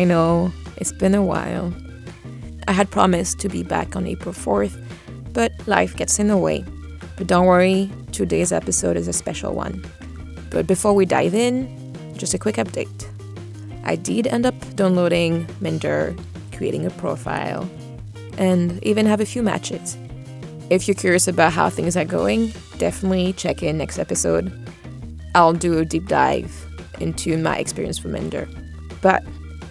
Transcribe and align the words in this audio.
I 0.00 0.04
know, 0.04 0.50
it's 0.78 0.92
been 0.92 1.14
a 1.14 1.22
while. 1.22 1.74
I 2.66 2.72
had 2.72 2.90
promised 2.90 3.38
to 3.40 3.50
be 3.50 3.62
back 3.62 3.96
on 3.96 4.06
April 4.06 4.32
4th, 4.32 4.82
but 5.34 5.52
life 5.66 5.94
gets 5.94 6.18
in 6.18 6.28
the 6.28 6.38
way. 6.38 6.64
But 7.18 7.26
don't 7.26 7.44
worry, 7.44 7.92
today's 8.10 8.50
episode 8.50 8.96
is 8.96 9.08
a 9.08 9.12
special 9.12 9.54
one. 9.54 9.84
But 10.50 10.66
before 10.66 10.94
we 10.94 11.04
dive 11.04 11.34
in, 11.34 11.68
just 12.16 12.32
a 12.32 12.38
quick 12.38 12.54
update. 12.54 13.08
I 13.84 13.96
did 13.96 14.26
end 14.26 14.46
up 14.46 14.54
downloading 14.74 15.46
Minder, 15.60 16.16
creating 16.56 16.86
a 16.86 16.90
profile, 16.92 17.68
and 18.38 18.82
even 18.82 19.04
have 19.04 19.20
a 19.20 19.26
few 19.26 19.42
matches. 19.42 19.98
If 20.70 20.88
you're 20.88 20.94
curious 20.94 21.28
about 21.28 21.52
how 21.52 21.68
things 21.68 21.94
are 21.94 22.06
going, 22.06 22.54
definitely 22.78 23.34
check 23.34 23.62
in 23.62 23.76
next 23.76 23.98
episode. 23.98 24.50
I'll 25.34 25.52
do 25.52 25.76
a 25.76 25.84
deep 25.84 26.06
dive 26.06 26.66
into 27.00 27.36
my 27.36 27.58
experience 27.58 28.02
with 28.02 28.14
Minder. 28.14 28.48
But 29.02 29.22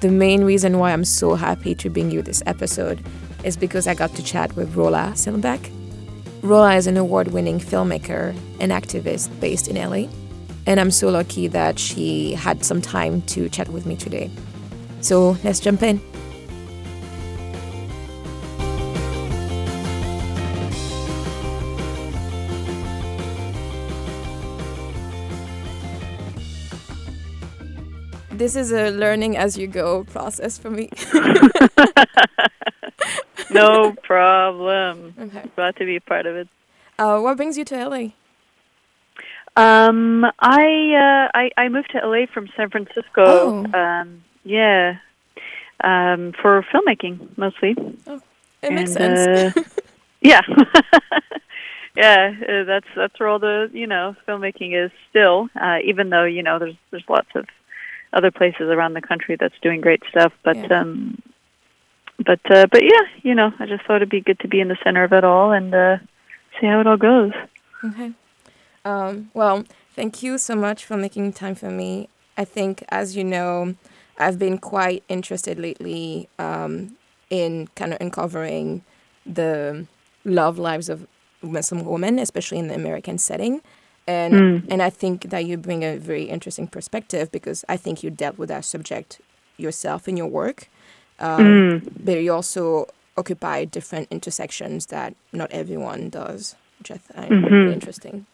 the 0.01 0.09
main 0.09 0.43
reason 0.43 0.79
why 0.79 0.93
I'm 0.93 1.03
so 1.03 1.35
happy 1.35 1.75
to 1.75 1.89
bring 1.89 2.11
you 2.11 2.21
this 2.21 2.41
episode 2.45 3.05
is 3.43 3.57
because 3.57 3.87
I 3.87 3.93
got 3.93 4.13
to 4.15 4.23
chat 4.23 4.55
with 4.55 4.75
Rolla 4.75 5.11
Selbak. 5.13 5.71
Rolla 6.41 6.75
is 6.75 6.87
an 6.87 6.97
award 6.97 7.29
winning 7.29 7.59
filmmaker 7.59 8.35
and 8.59 8.71
activist 8.71 9.37
based 9.39 9.67
in 9.67 9.75
LA, 9.75 10.09
and 10.65 10.79
I'm 10.79 10.91
so 10.91 11.09
lucky 11.09 11.47
that 11.47 11.77
she 11.77 12.33
had 12.33 12.63
some 12.63 12.81
time 12.81 13.21
to 13.23 13.49
chat 13.49 13.69
with 13.69 13.85
me 13.85 13.95
today. 13.95 14.29
So 15.01 15.37
let's 15.43 15.59
jump 15.59 15.83
in. 15.83 16.01
This 28.39 28.55
is 28.55 28.71
a 28.71 28.89
learning 28.89 29.35
as 29.35 29.57
you 29.57 29.67
go 29.67 30.05
process 30.05 30.57
for 30.57 30.69
me. 30.71 30.89
no 33.51 33.91
problem. 34.03 35.13
okay. 35.19 35.43
Glad 35.57 35.75
to 35.75 35.83
be 35.85 35.97
a 35.97 36.01
part 36.01 36.25
of 36.25 36.37
it. 36.37 36.47
Uh, 36.97 37.19
what 37.19 37.35
brings 37.35 37.57
you 37.57 37.65
to 37.65 37.85
LA? 37.89 38.03
Um, 39.57 40.23
I, 40.39 41.27
uh, 41.33 41.37
I 41.37 41.51
I 41.57 41.67
moved 41.67 41.89
to 41.91 41.99
LA 42.07 42.27
from 42.33 42.47
San 42.55 42.69
Francisco. 42.69 43.25
Oh. 43.25 43.65
Um, 43.77 44.23
yeah, 44.45 44.99
um, 45.83 46.31
for 46.41 46.65
filmmaking 46.71 47.37
mostly. 47.37 47.75
Oh, 48.07 48.21
It 48.61 48.71
makes 48.71 48.95
And, 48.95 49.17
sense. 49.53 49.57
uh, 49.57 49.63
yeah, 50.21 50.41
yeah. 51.97 52.33
Uh, 52.47 52.63
that's 52.63 52.87
that's 52.95 53.19
where 53.19 53.27
all 53.27 53.39
the 53.39 53.69
you 53.73 53.85
know 53.87 54.15
filmmaking 54.25 54.81
is 54.81 54.91
still. 55.09 55.49
Uh, 55.59 55.79
even 55.83 56.09
though 56.09 56.23
you 56.23 56.41
know 56.41 56.57
there's 56.57 56.75
there's 56.91 57.03
lots 57.09 57.27
of 57.35 57.45
other 58.13 58.31
places 58.31 58.69
around 58.69 58.93
the 58.93 59.01
country 59.01 59.35
that's 59.39 59.55
doing 59.61 59.81
great 59.81 60.03
stuff, 60.09 60.33
but 60.43 60.57
Yeah. 60.57 60.81
um, 60.81 61.21
but 62.25 62.39
uh, 62.51 62.65
but 62.67 62.83
yeah, 62.83 63.01
you 63.21 63.33
know, 63.33 63.53
I 63.59 63.65
just 63.65 63.85
thought 63.85 63.97
it'd 63.97 64.09
be 64.09 64.21
good 64.21 64.39
to 64.39 64.47
be 64.47 64.59
in 64.59 64.67
the 64.67 64.77
center 64.83 65.03
of 65.03 65.13
it 65.13 65.23
all 65.23 65.51
and 65.51 65.73
uh, 65.73 65.97
see 66.59 66.67
how 66.67 66.79
it 66.81 66.87
all 66.87 66.97
goes. 66.97 67.31
Okay. 67.83 68.11
Um, 68.83 69.29
well, 69.33 69.65
thank 69.95 70.21
you 70.23 70.37
so 70.37 70.55
much 70.55 70.85
for 70.85 70.97
making 70.97 71.33
time 71.33 71.55
for 71.55 71.69
me. 71.69 72.09
I 72.37 72.45
think, 72.45 72.83
as 72.89 73.15
you 73.15 73.23
know, 73.23 73.75
I've 74.17 74.39
been 74.39 74.57
quite 74.57 75.03
interested 75.07 75.59
lately 75.59 76.27
um, 76.37 76.97
in 77.29 77.67
kind 77.75 77.93
of 77.93 78.01
uncovering 78.01 78.83
the 79.25 79.85
love 80.25 80.57
lives 80.57 80.89
of 80.89 81.07
Muslim 81.41 81.85
women, 81.85 82.19
especially 82.19 82.59
in 82.59 82.67
the 82.67 82.75
American 82.75 83.17
setting. 83.17 83.61
And, 84.07 84.33
Mm. 84.33 84.63
and 84.71 84.81
I 84.81 84.89
think 84.89 85.29
that 85.29 85.45
you 85.45 85.57
bring 85.57 85.83
a 85.83 85.97
very 85.97 86.23
interesting 86.23 86.67
perspective 86.67 87.31
because 87.31 87.63
I 87.69 87.77
think 87.77 88.03
you 88.03 88.09
dealt 88.09 88.37
with 88.37 88.49
that 88.49 88.65
subject 88.65 89.21
yourself 89.57 90.07
in 90.07 90.17
your 90.17 90.27
work. 90.27 90.67
Um, 91.19 91.45
Mm. 91.45 91.81
but 92.03 92.13
you 92.23 92.33
also 92.33 92.87
occupy 93.17 93.65
different 93.65 94.07
intersections 94.09 94.85
that 94.87 95.13
not 95.33 95.51
everyone 95.51 96.09
does, 96.09 96.55
which 96.79 96.91
I 96.91 96.97
find 96.97 97.31
Mhm. 97.31 97.43
really 97.51 97.73
interesting. 97.73 98.25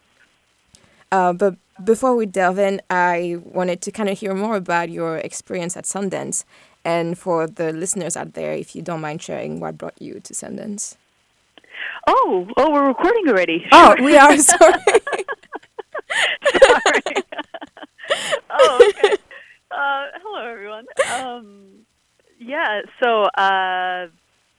Uh, 1.11 1.33
but 1.33 1.55
before 1.83 2.15
we 2.15 2.25
delve 2.25 2.59
in, 2.59 2.81
I 2.89 3.37
wanted 3.43 3.81
to 3.81 3.91
kind 3.91 4.09
of 4.09 4.19
hear 4.19 4.33
more 4.33 4.55
about 4.55 4.89
your 4.89 5.17
experience 5.17 5.75
at 5.77 5.85
Sundance. 5.85 6.45
And 6.83 7.17
for 7.17 7.47
the 7.47 7.73
listeners 7.73 8.15
out 8.15 8.33
there, 8.33 8.53
if 8.53 8.75
you 8.75 8.81
don't 8.81 9.01
mind 9.01 9.21
sharing 9.21 9.59
what 9.59 9.77
brought 9.77 9.99
you 9.99 10.19
to 10.19 10.33
Sundance. 10.33 10.95
Oh, 12.07 12.47
oh, 12.57 12.71
we're 12.71 12.87
recording 12.87 13.27
already. 13.27 13.65
Oh, 13.71 13.95
we 14.01 14.15
are 14.15 14.37
sorry. 14.53 14.73
Sorry. 16.63 17.23
oh, 18.49 18.89
okay. 18.89 19.15
Uh, 19.71 20.05
hello, 20.23 20.45
everyone. 20.45 20.85
Um, 21.11 21.85
yeah. 22.39 22.81
So, 23.03 23.23
uh, 23.23 24.07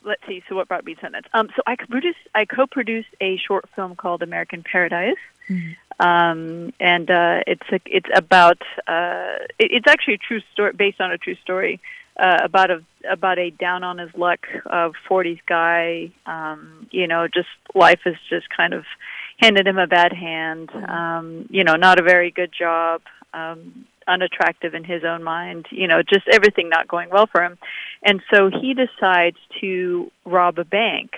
let's 0.04 0.20
see. 0.26 0.42
So, 0.46 0.54
what 0.56 0.68
brought 0.68 0.84
me 0.84 0.94
to 0.94 1.00
Sundance? 1.00 1.24
Um, 1.32 1.48
so, 1.56 1.62
I 1.66 1.76
produced, 1.76 2.18
I 2.34 2.44
co-produced 2.44 3.08
a 3.22 3.38
short 3.38 3.64
film 3.74 3.94
called 3.94 4.22
American 4.22 4.62
Paradise, 4.62 5.16
um, 6.00 6.72
and 6.80 7.10
uh, 7.10 7.40
it's 7.46 7.62
a, 7.72 7.80
it's 7.86 8.08
about 8.14 8.60
uh, 8.86 9.36
it, 9.58 9.70
it's 9.72 9.86
actually 9.88 10.14
a 10.14 10.18
true 10.18 10.40
story 10.52 10.72
based 10.72 11.00
on 11.00 11.12
a 11.12 11.18
true 11.18 11.36
story 11.36 11.80
uh, 12.18 12.38
about 12.42 12.70
a 12.70 12.82
about 13.08 13.38
a 13.38 13.50
down 13.50 13.84
on 13.84 13.98
his 13.98 14.10
luck 14.14 14.46
uh, 14.66 14.90
40s 15.08 15.40
guy. 15.46 16.10
Um, 16.26 16.88
you 16.90 17.06
know, 17.06 17.28
just 17.28 17.48
life 17.74 18.00
is 18.06 18.16
just 18.28 18.48
kind 18.54 18.74
of 18.74 18.84
handed 19.38 19.66
him 19.66 19.78
a 19.78 19.86
bad 19.86 20.12
hand. 20.12 20.70
Um, 20.70 21.46
you 21.50 21.64
know, 21.64 21.74
not 21.74 21.98
a 21.98 22.02
very 22.02 22.30
good 22.30 22.52
job. 22.56 23.02
Um, 23.34 23.86
unattractive 24.08 24.74
in 24.74 24.84
his 24.84 25.02
own 25.04 25.22
mind. 25.22 25.66
You 25.70 25.88
know, 25.88 26.02
just 26.02 26.26
everything 26.30 26.68
not 26.68 26.88
going 26.88 27.10
well 27.10 27.26
for 27.26 27.42
him, 27.42 27.58
and 28.02 28.22
so 28.32 28.50
he 28.50 28.74
decides 28.74 29.38
to 29.60 30.10
rob 30.24 30.58
a 30.58 30.64
bank. 30.64 31.10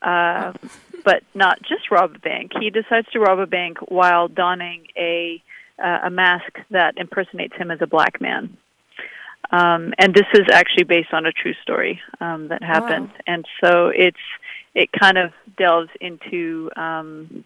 Uh, 0.00 0.52
but 1.04 1.22
not 1.34 1.58
just 1.62 1.90
rob 1.90 2.14
a 2.14 2.18
bank. 2.18 2.52
He 2.60 2.70
decides 2.70 3.08
to 3.12 3.20
rob 3.20 3.38
a 3.38 3.46
bank 3.46 3.78
while 3.88 4.28
donning 4.28 4.86
a 4.96 5.42
uh, 5.82 6.00
a 6.04 6.10
mask 6.10 6.58
that 6.70 6.94
impersonates 6.96 7.54
him 7.56 7.70
as 7.70 7.80
a 7.80 7.86
black 7.86 8.20
man. 8.20 8.56
Um, 9.50 9.94
and 9.98 10.12
this 10.12 10.26
is 10.34 10.46
actually 10.52 10.84
based 10.84 11.12
on 11.12 11.24
a 11.24 11.32
true 11.32 11.54
story 11.62 12.00
um, 12.20 12.48
that 12.48 12.62
happened. 12.62 13.10
And 13.26 13.46
so 13.62 13.88
it's 13.88 14.16
it 14.74 14.90
kind 14.92 15.16
of 15.16 15.32
delves 15.56 15.88
into 16.00 16.70
um, 16.76 17.44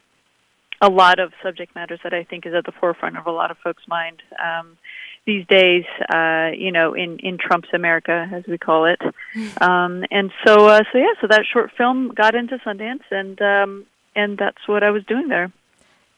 a 0.82 0.90
lot 0.90 1.20
of 1.20 1.32
subject 1.42 1.74
matters 1.74 2.00
that 2.02 2.12
I 2.12 2.24
think 2.24 2.44
is 2.44 2.52
at 2.52 2.66
the 2.66 2.72
forefront 2.72 3.16
of 3.16 3.26
a 3.26 3.30
lot 3.30 3.50
of 3.50 3.56
folks' 3.58 3.84
mind 3.88 4.20
um, 4.42 4.76
these 5.24 5.46
days. 5.46 5.84
Uh, 6.12 6.50
you 6.54 6.72
know, 6.72 6.92
in 6.92 7.18
in 7.20 7.38
Trump's 7.38 7.68
America, 7.72 8.28
as 8.34 8.44
we 8.46 8.58
call 8.58 8.84
it. 8.84 9.00
Um, 9.60 10.04
and 10.10 10.30
so, 10.44 10.66
uh, 10.66 10.80
so 10.92 10.98
yeah, 10.98 11.14
so 11.20 11.26
that 11.28 11.44
short 11.50 11.70
film 11.76 12.08
got 12.08 12.34
into 12.34 12.58
Sundance, 12.58 13.04
and 13.10 13.40
um, 13.40 13.86
and 14.14 14.36
that's 14.36 14.66
what 14.66 14.82
I 14.82 14.90
was 14.90 15.04
doing 15.04 15.28
there. 15.28 15.52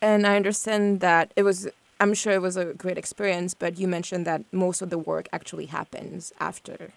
And 0.01 0.27
I 0.27 0.37
understand 0.37 1.01
that 1.01 1.33
it 1.37 1.43
was, 1.43 1.69
I'm 2.01 2.15
sure 2.15 2.33
it 2.33 2.43
was 2.43 2.57
a 2.57 2.67
great 2.75 2.99
experience, 2.99 3.55
but 3.55 3.79
you 3.79 3.89
mentioned 3.89 4.27
that 4.27 4.43
most 4.53 4.83
of 4.83 4.91
the 4.91 4.99
work 4.99 5.29
actually 5.33 5.67
happens 5.67 6.33
after. 6.41 6.93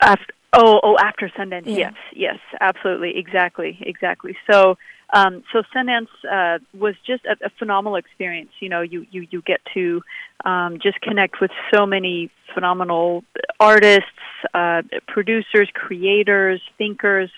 After, 0.00 0.32
oh, 0.56 0.80
oh, 0.82 0.96
after 0.98 1.28
Sundance, 1.28 1.66
Yeah. 1.66 1.76
yes, 1.76 1.94
yes, 2.14 2.38
absolutely, 2.60 3.16
exactly, 3.18 3.78
exactly. 3.80 4.36
So, 4.50 4.76
um, 5.12 5.44
so 5.52 5.62
Sundance 5.74 6.08
uh, 6.30 6.58
was 6.76 6.94
just 7.06 7.24
a, 7.26 7.36
a 7.46 7.50
phenomenal 7.58 7.96
experience. 7.96 8.50
You 8.60 8.68
know, 8.68 8.80
you 8.82 9.06
you 9.10 9.26
you 9.30 9.42
get 9.42 9.60
to 9.74 10.02
um, 10.44 10.78
just 10.82 11.00
connect 11.00 11.40
with 11.40 11.50
so 11.72 11.86
many 11.86 12.30
phenomenal 12.54 13.22
artists, 13.60 14.10
uh, 14.54 14.82
producers, 15.06 15.68
creators, 15.74 16.60
thinkers. 16.78 17.30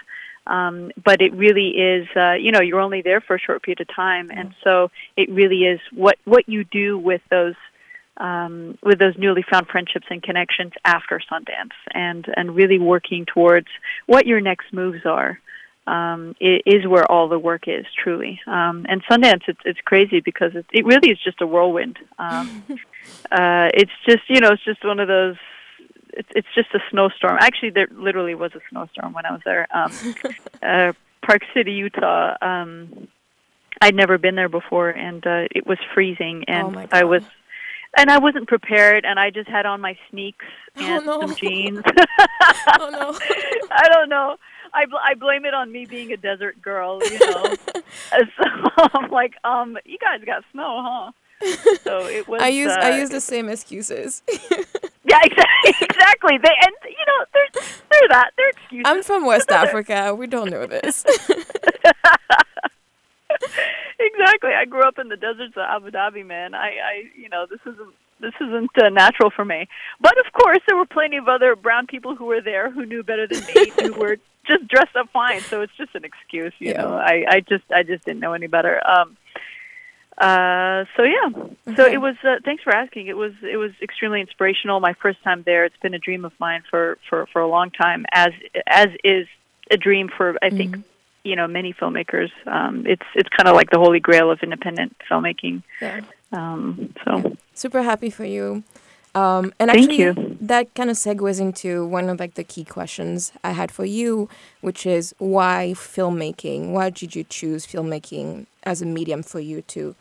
Um, 0.46 0.92
but 1.04 1.20
it 1.20 1.34
really 1.34 1.69
is, 1.76 2.08
uh, 2.16 2.32
you 2.32 2.52
know, 2.52 2.62
you're 2.62 2.81
only 2.81 3.02
there 3.02 3.20
for 3.20 3.37
a 3.37 3.38
short 3.38 3.62
period 3.62 3.82
of 3.82 3.94
time, 3.94 4.31
and 4.31 4.54
so 4.64 4.90
it 5.14 5.28
really 5.28 5.64
is 5.64 5.78
what 5.92 6.16
what 6.25 6.48
you 6.48 6.64
do 6.64 6.96
with 6.98 7.20
those 7.28 7.54
um, 8.18 8.78
with 8.82 8.98
those 8.98 9.16
newly 9.16 9.44
found 9.48 9.68
friendships 9.68 10.06
and 10.10 10.22
connections 10.22 10.72
after 10.84 11.20
Sundance, 11.30 11.72
and 11.92 12.26
and 12.36 12.54
really 12.54 12.78
working 12.78 13.26
towards 13.26 13.68
what 14.06 14.26
your 14.26 14.40
next 14.40 14.72
moves 14.72 15.04
are. 15.04 15.38
Um, 15.86 16.36
is 16.38 16.86
where 16.86 17.10
all 17.10 17.28
the 17.28 17.38
work 17.38 17.66
is 17.66 17.86
truly, 18.04 18.42
um, 18.46 18.84
and 18.90 19.02
Sundance 19.06 19.44
it's 19.48 19.60
it's 19.64 19.80
crazy 19.86 20.20
because 20.20 20.54
it, 20.54 20.66
it 20.70 20.84
really 20.84 21.08
is 21.08 21.18
just 21.24 21.40
a 21.40 21.46
whirlwind. 21.46 21.98
Um, 22.18 22.62
uh, 23.32 23.70
it's 23.72 23.92
just 24.06 24.28
you 24.28 24.40
know 24.40 24.50
it's 24.50 24.64
just 24.64 24.84
one 24.84 25.00
of 25.00 25.08
those. 25.08 25.36
It's 26.12 26.28
it's 26.36 26.48
just 26.54 26.68
a 26.74 26.80
snowstorm. 26.90 27.38
Actually, 27.40 27.70
there 27.70 27.88
literally 27.90 28.34
was 28.34 28.52
a 28.54 28.60
snowstorm 28.68 29.14
when 29.14 29.24
I 29.24 29.32
was 29.32 29.40
there. 29.46 29.66
Um, 29.74 29.92
uh, 30.62 30.92
Park 31.24 31.40
City, 31.54 31.72
Utah. 31.72 32.36
Um, 32.42 33.08
I'd 33.80 33.94
never 33.94 34.18
been 34.18 34.34
there 34.34 34.48
before, 34.50 34.90
and 34.90 35.26
uh, 35.26 35.44
it 35.54 35.66
was 35.66 35.78
freezing, 35.94 36.44
and 36.48 36.76
Oh 36.76 36.86
I 36.92 37.04
was 37.04 37.22
and 37.96 38.11
I 38.11 38.19
wasn't 38.19 38.49
prepared, 38.49 39.05
and 39.05 39.19
I 39.19 39.31
just 39.31 39.49
had 39.49 39.67
on 39.67 39.81
my 39.81 39.96
sneaks 40.11 40.44
Oh, 40.76 40.85
and 40.85 41.06
no. 41.06 41.20
some 41.20 41.35
jeans. 41.37 41.82
Oh, 42.81 42.90
no. 42.90 43.19
I 43.70 43.88
don't 43.88 44.08
know. 44.08 44.37
I 44.75 44.85
bl- 44.87 44.96
I 45.02 45.14
blame 45.14 45.44
it 45.44 45.55
on 45.55 45.73
me 45.73 45.87
being 45.87 46.12
a 46.12 46.17
desert 46.17 46.61
girl, 46.61 47.00
you 47.05 47.19
know. 47.19 47.55
So 48.11 48.44
I'm 48.94 49.11
like, 49.11 49.35
um, 49.44 49.76
you 49.85 49.99
guys 49.99 50.20
got 50.25 50.44
snow, 50.52 50.82
huh? 50.85 51.12
So 51.85 52.06
it 52.06 52.29
was. 52.29 52.40
I 52.43 52.49
use 52.49 52.70
uh, 52.73 52.81
I 52.81 52.99
use 52.99 53.11
the 53.11 53.20
same 53.20 53.49
excuses. 53.49 54.23
Yeah, 55.05 55.20
exactly. 55.23 55.73
exactly. 55.81 56.38
They 56.38 56.50
and 56.64 56.75
you 56.85 57.05
know 57.06 57.25
they're 57.32 57.62
they're 57.90 58.08
that 58.11 58.31
they're 58.37 58.49
excuses. 58.50 58.82
I'm 58.87 59.02
from 59.02 59.25
West 59.25 59.50
Africa. 59.50 60.14
We 60.14 60.26
don't 60.26 60.50
know 60.50 60.67
this. 60.67 61.05
exactly. 64.12 64.50
I 64.54 64.64
grew 64.64 64.82
up 64.82 64.98
in 64.98 65.08
the 65.08 65.16
deserts 65.16 65.54
of 65.56 65.62
Abu 65.62 65.90
Dhabi, 65.90 66.24
man. 66.24 66.54
I, 66.54 66.68
I, 66.68 67.02
you 67.16 67.28
know, 67.28 67.46
this 67.48 67.60
isn't 67.62 67.94
this 68.20 68.34
isn't 68.40 68.70
uh, 68.82 68.88
natural 68.88 69.30
for 69.30 69.44
me. 69.44 69.68
But 70.00 70.18
of 70.18 70.32
course, 70.32 70.58
there 70.66 70.76
were 70.76 70.86
plenty 70.86 71.16
of 71.18 71.28
other 71.28 71.54
brown 71.54 71.86
people 71.86 72.16
who 72.16 72.24
were 72.26 72.40
there 72.40 72.68
who 72.70 72.84
knew 72.84 73.02
better 73.04 73.26
than 73.28 73.44
me, 73.46 73.72
who 73.80 73.92
were 73.92 74.16
just 74.46 74.66
dressed 74.66 74.96
up 74.96 75.08
fine. 75.12 75.42
So 75.42 75.60
it's 75.60 75.72
just 75.76 75.94
an 75.94 76.04
excuse, 76.04 76.52
you 76.58 76.70
Yeah. 76.72 76.82
know. 76.82 76.94
I, 76.96 77.24
I 77.28 77.40
just, 77.40 77.64
I 77.72 77.82
just 77.84 78.04
didn't 78.04 78.18
know 78.20 78.32
any 78.32 78.48
better. 78.48 78.80
Um, 78.84 79.16
uh, 80.16 80.84
so 80.96 81.04
yeah, 81.04 81.28
so 81.76 81.84
Okay. 81.84 81.94
it 81.94 81.98
was. 82.00 82.16
Uh, 82.24 82.36
thanks 82.44 82.64
for 82.64 82.74
asking. 82.74 83.06
It 83.06 83.16
was, 83.16 83.34
it 83.42 83.56
was 83.56 83.70
extremely 83.80 84.20
inspirational. 84.20 84.80
My 84.80 84.94
first 84.94 85.22
time 85.22 85.44
there. 85.46 85.64
It's 85.64 85.76
been 85.80 85.94
a 85.94 85.98
dream 86.00 86.24
of 86.24 86.32
mine 86.40 86.62
for 86.68 86.98
for 87.08 87.26
for 87.32 87.40
a 87.40 87.46
long 87.46 87.70
time. 87.70 88.04
As 88.12 88.30
as 88.66 88.88
is 89.04 89.28
a 89.70 89.76
dream 89.76 90.08
for 90.16 90.36
I 90.42 90.50
think 90.50 90.76
Mhm. 90.78 90.82
You 91.24 91.36
know 91.36 91.46
many 91.46 91.72
filmmakers. 91.72 92.30
Um, 92.46 92.84
it's 92.86 93.06
it's 93.14 93.28
kind 93.28 93.48
of 93.48 93.56
like 93.56 93.70
the 93.70 93.78
holy 93.78 94.00
grail 94.00 94.30
of 94.30 94.40
independent 94.42 94.96
filmmaking. 95.10 95.62
Yeah. 95.80 96.00
Um, 96.32 96.94
so 97.04 97.36
Super 97.54 97.82
happy 97.82 98.10
for 98.10 98.24
you. 98.24 98.62
Um, 99.14 99.52
and 99.58 99.70
Thank 99.70 99.90
actually, 99.90 99.96
you. 99.98 100.36
that 100.40 100.72
kind 100.74 100.90
of 100.90 100.96
segues 100.96 101.40
into 101.40 101.86
one 101.86 102.08
of 102.08 102.20
like 102.20 102.34
the 102.34 102.44
key 102.44 102.64
questions 102.64 103.32
I 103.42 103.52
had 103.52 103.72
for 103.72 103.84
you, 103.84 104.28
which 104.60 104.86
is 104.86 105.14
why 105.18 105.72
filmmaking? 105.74 106.70
Why 106.70 106.90
did 106.90 107.16
you 107.16 107.24
choose 107.24 107.66
filmmaking 107.66 108.46
as 108.62 108.82
a 108.82 108.86
medium 108.86 109.22
for 109.22 109.40
you 109.40 109.62
to 109.62 109.96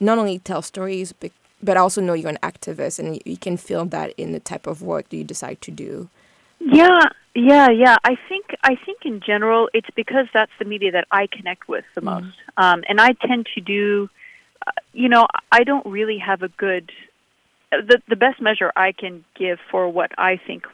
not 0.00 0.16
only 0.16 0.38
tell 0.38 0.62
stories, 0.62 1.12
but, 1.12 1.32
but 1.62 1.76
also 1.76 2.00
know 2.00 2.14
you're 2.14 2.30
an 2.30 2.38
activist 2.42 2.98
and 2.98 3.16
you, 3.16 3.22
you 3.26 3.36
can 3.36 3.56
feel 3.56 3.84
that 3.86 4.14
in 4.16 4.32
the 4.32 4.40
type 4.40 4.66
of 4.66 4.80
work 4.80 5.08
that 5.08 5.16
you 5.16 5.24
decide 5.24 5.60
to 5.62 5.70
do? 5.70 6.08
yeah, 6.60 7.08
yeah, 7.34 7.70
yeah. 7.70 7.96
I 8.04 8.16
think 8.28 8.46
I 8.62 8.76
think 8.86 8.98
in 9.04 9.20
general 9.20 9.68
it's 9.72 9.88
because 9.96 10.26
that's 10.34 10.52
the 10.58 10.64
media 10.64 10.92
that 10.92 11.06
I 11.10 11.26
connect 11.26 11.68
with 11.68 11.84
the 11.94 12.00
Mhm. 12.00 12.04
most, 12.04 12.36
um, 12.56 12.84
and 12.88 13.00
I 13.00 13.12
tend 13.12 13.46
to 13.54 13.60
do. 13.60 14.10
Uh, 14.66 14.70
you 14.92 15.08
know, 15.08 15.26
I 15.50 15.64
don't 15.64 15.84
really 15.86 16.18
have 16.18 16.42
a 16.42 16.48
good. 16.48 16.92
The 17.70 18.02
the 18.06 18.16
best 18.16 18.40
measure 18.40 18.70
I 18.76 18.92
can 18.92 19.24
give 19.34 19.58
for 19.70 19.88
what 19.88 20.12
I 20.18 20.36
think, 20.36 20.66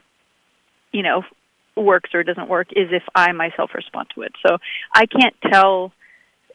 you 0.91 1.01
know, 1.01 1.23
works 1.75 2.13
or 2.13 2.23
doesn't 2.23 2.49
work 2.49 2.67
is 2.73 2.91
if 2.91 3.03
I 3.15 3.31
myself 3.31 3.73
respond 3.73 4.09
to 4.15 4.23
it. 4.23 4.33
So 4.45 4.57
I 4.93 5.05
can't 5.05 5.35
tell, 5.41 5.93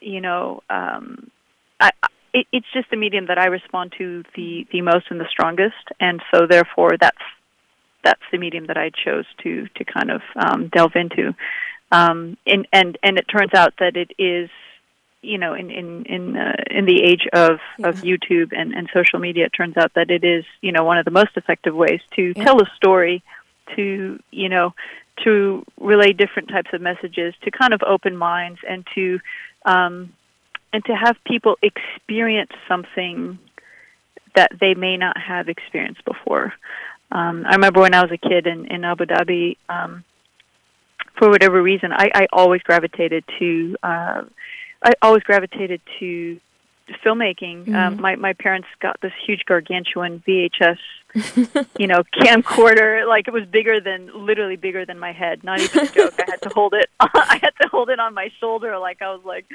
you 0.03 0.21
know, 0.21 0.63
um, 0.69 1.31
I, 1.81 1.91
I- 2.03 2.09
it, 2.35 2.47
it's 2.53 2.67
just 2.75 2.91
the 2.91 2.97
medium 2.97 3.27
that 3.27 3.39
I 3.39 3.47
respond 3.47 3.95
to 3.99 4.23
the 4.35 4.67
the 4.71 4.83
most 4.83 5.07
and 5.11 5.19
the 5.21 5.29
strongest, 5.31 5.87
and 5.99 6.21
so 6.33 6.47
therefore 6.47 6.97
that's 7.01 7.17
that's 8.05 8.23
the 8.31 8.39
medium 8.39 8.67
that 8.67 8.77
I 8.77 8.91
chose 8.91 9.25
to 9.43 9.67
to 9.77 9.85
kind 9.85 10.11
of 10.11 10.23
um, 10.37 10.69
delve 10.69 10.95
into. 10.95 11.35
Um, 11.91 12.37
and 12.47 12.67
and 12.73 12.99
and 13.03 13.19
it 13.19 13.27
turns 13.29 13.55
out 13.55 13.75
that 13.79 13.97
it 13.97 14.13
is, 14.19 14.51
you 15.23 15.39
know, 15.39 15.55
in 15.55 15.71
in 15.71 16.05
in 16.05 16.37
uh, 16.37 16.57
in 16.71 16.85
the 16.85 17.03
age 17.03 17.27
of 17.33 17.59
of 17.83 17.97
YouTube 17.97 18.53
and 18.57 18.75
and 18.75 18.89
social 18.93 19.19
media, 19.19 19.47
it 19.47 19.53
turns 19.57 19.77
out 19.77 19.93
that 19.95 20.11
it 20.11 20.25
is, 20.25 20.45
you 20.61 20.73
know, 20.73 20.85
one 20.85 20.99
of 20.99 21.05
the 21.05 21.11
most 21.11 21.31
effective 21.37 21.75
ways 21.75 22.01
to 22.17 22.33
Yeah. 22.37 22.45
tell 22.45 22.61
a 22.61 22.67
story, 22.77 23.23
to 23.77 24.19
you 24.31 24.49
know, 24.49 24.75
to 25.23 25.65
relay 25.81 26.13
different 26.13 26.49
types 26.49 26.71
of 26.73 26.81
messages, 26.81 27.35
to 27.43 27.51
kind 27.51 27.73
of 27.73 27.81
open 27.87 28.17
minds, 28.17 28.61
and 28.69 28.87
to 28.95 29.21
um, 29.65 30.13
and 30.73 30.85
to 30.87 30.95
have 30.95 31.17
people 31.25 31.57
experience 31.63 32.51
something 32.69 33.39
that 34.35 34.51
they 34.61 34.75
may 34.75 34.97
not 34.97 35.17
have 35.17 35.49
experienced 35.49 36.05
before. 36.05 36.53
Um, 37.15 37.45
I 37.47 37.55
remember 37.55 37.81
when 37.81 37.95
I 37.95 38.03
was 38.03 38.11
a 38.11 38.19
kid 38.19 38.47
in, 38.47 38.67
in 38.67 38.85
Abu 38.85 39.05
Dhabi, 39.07 39.57
um, 39.69 40.05
for 41.19 41.31
whatever 41.31 41.63
reason, 41.63 41.93
I, 41.93 42.11
I 42.15 42.27
always 42.33 42.61
gravitated 42.63 43.25
to 43.39 43.77
uh, 43.83 44.23
I 44.83 44.93
always 45.01 45.23
gravitated 45.23 45.81
to 46.01 46.41
filmmaking. 47.05 47.69
Um, 47.75 47.97
Mhm. 47.97 48.01
my 48.01 48.17
my 48.17 48.33
parents 48.35 48.69
got 48.81 49.01
this 49.01 49.13
huge 49.25 49.45
gargantuan 49.47 50.23
VHS, 50.27 50.79
you 51.79 51.87
know, 51.87 52.03
camcorder. 52.21 53.07
Like 53.07 53.29
it 53.29 53.33
was 53.33 53.47
bigger 53.47 53.81
than 53.81 54.11
literally 54.27 54.57
bigger 54.57 54.85
than 54.85 54.99
my 54.99 55.13
head. 55.13 55.45
Not 55.45 55.61
even 55.61 55.87
a 55.87 55.93
joke. 55.93 56.15
I 56.19 56.25
had 56.29 56.43
to 56.43 56.49
hold 56.51 56.75
it. 56.75 56.91
I 57.01 57.39
had 57.41 57.53
to 57.63 57.69
hold 57.69 57.89
it 57.91 58.01
on 58.01 58.13
my 58.13 58.31
shoulder. 58.41 58.77
Like 58.79 59.01
I 59.01 59.15
was 59.15 59.25
like, 59.25 59.47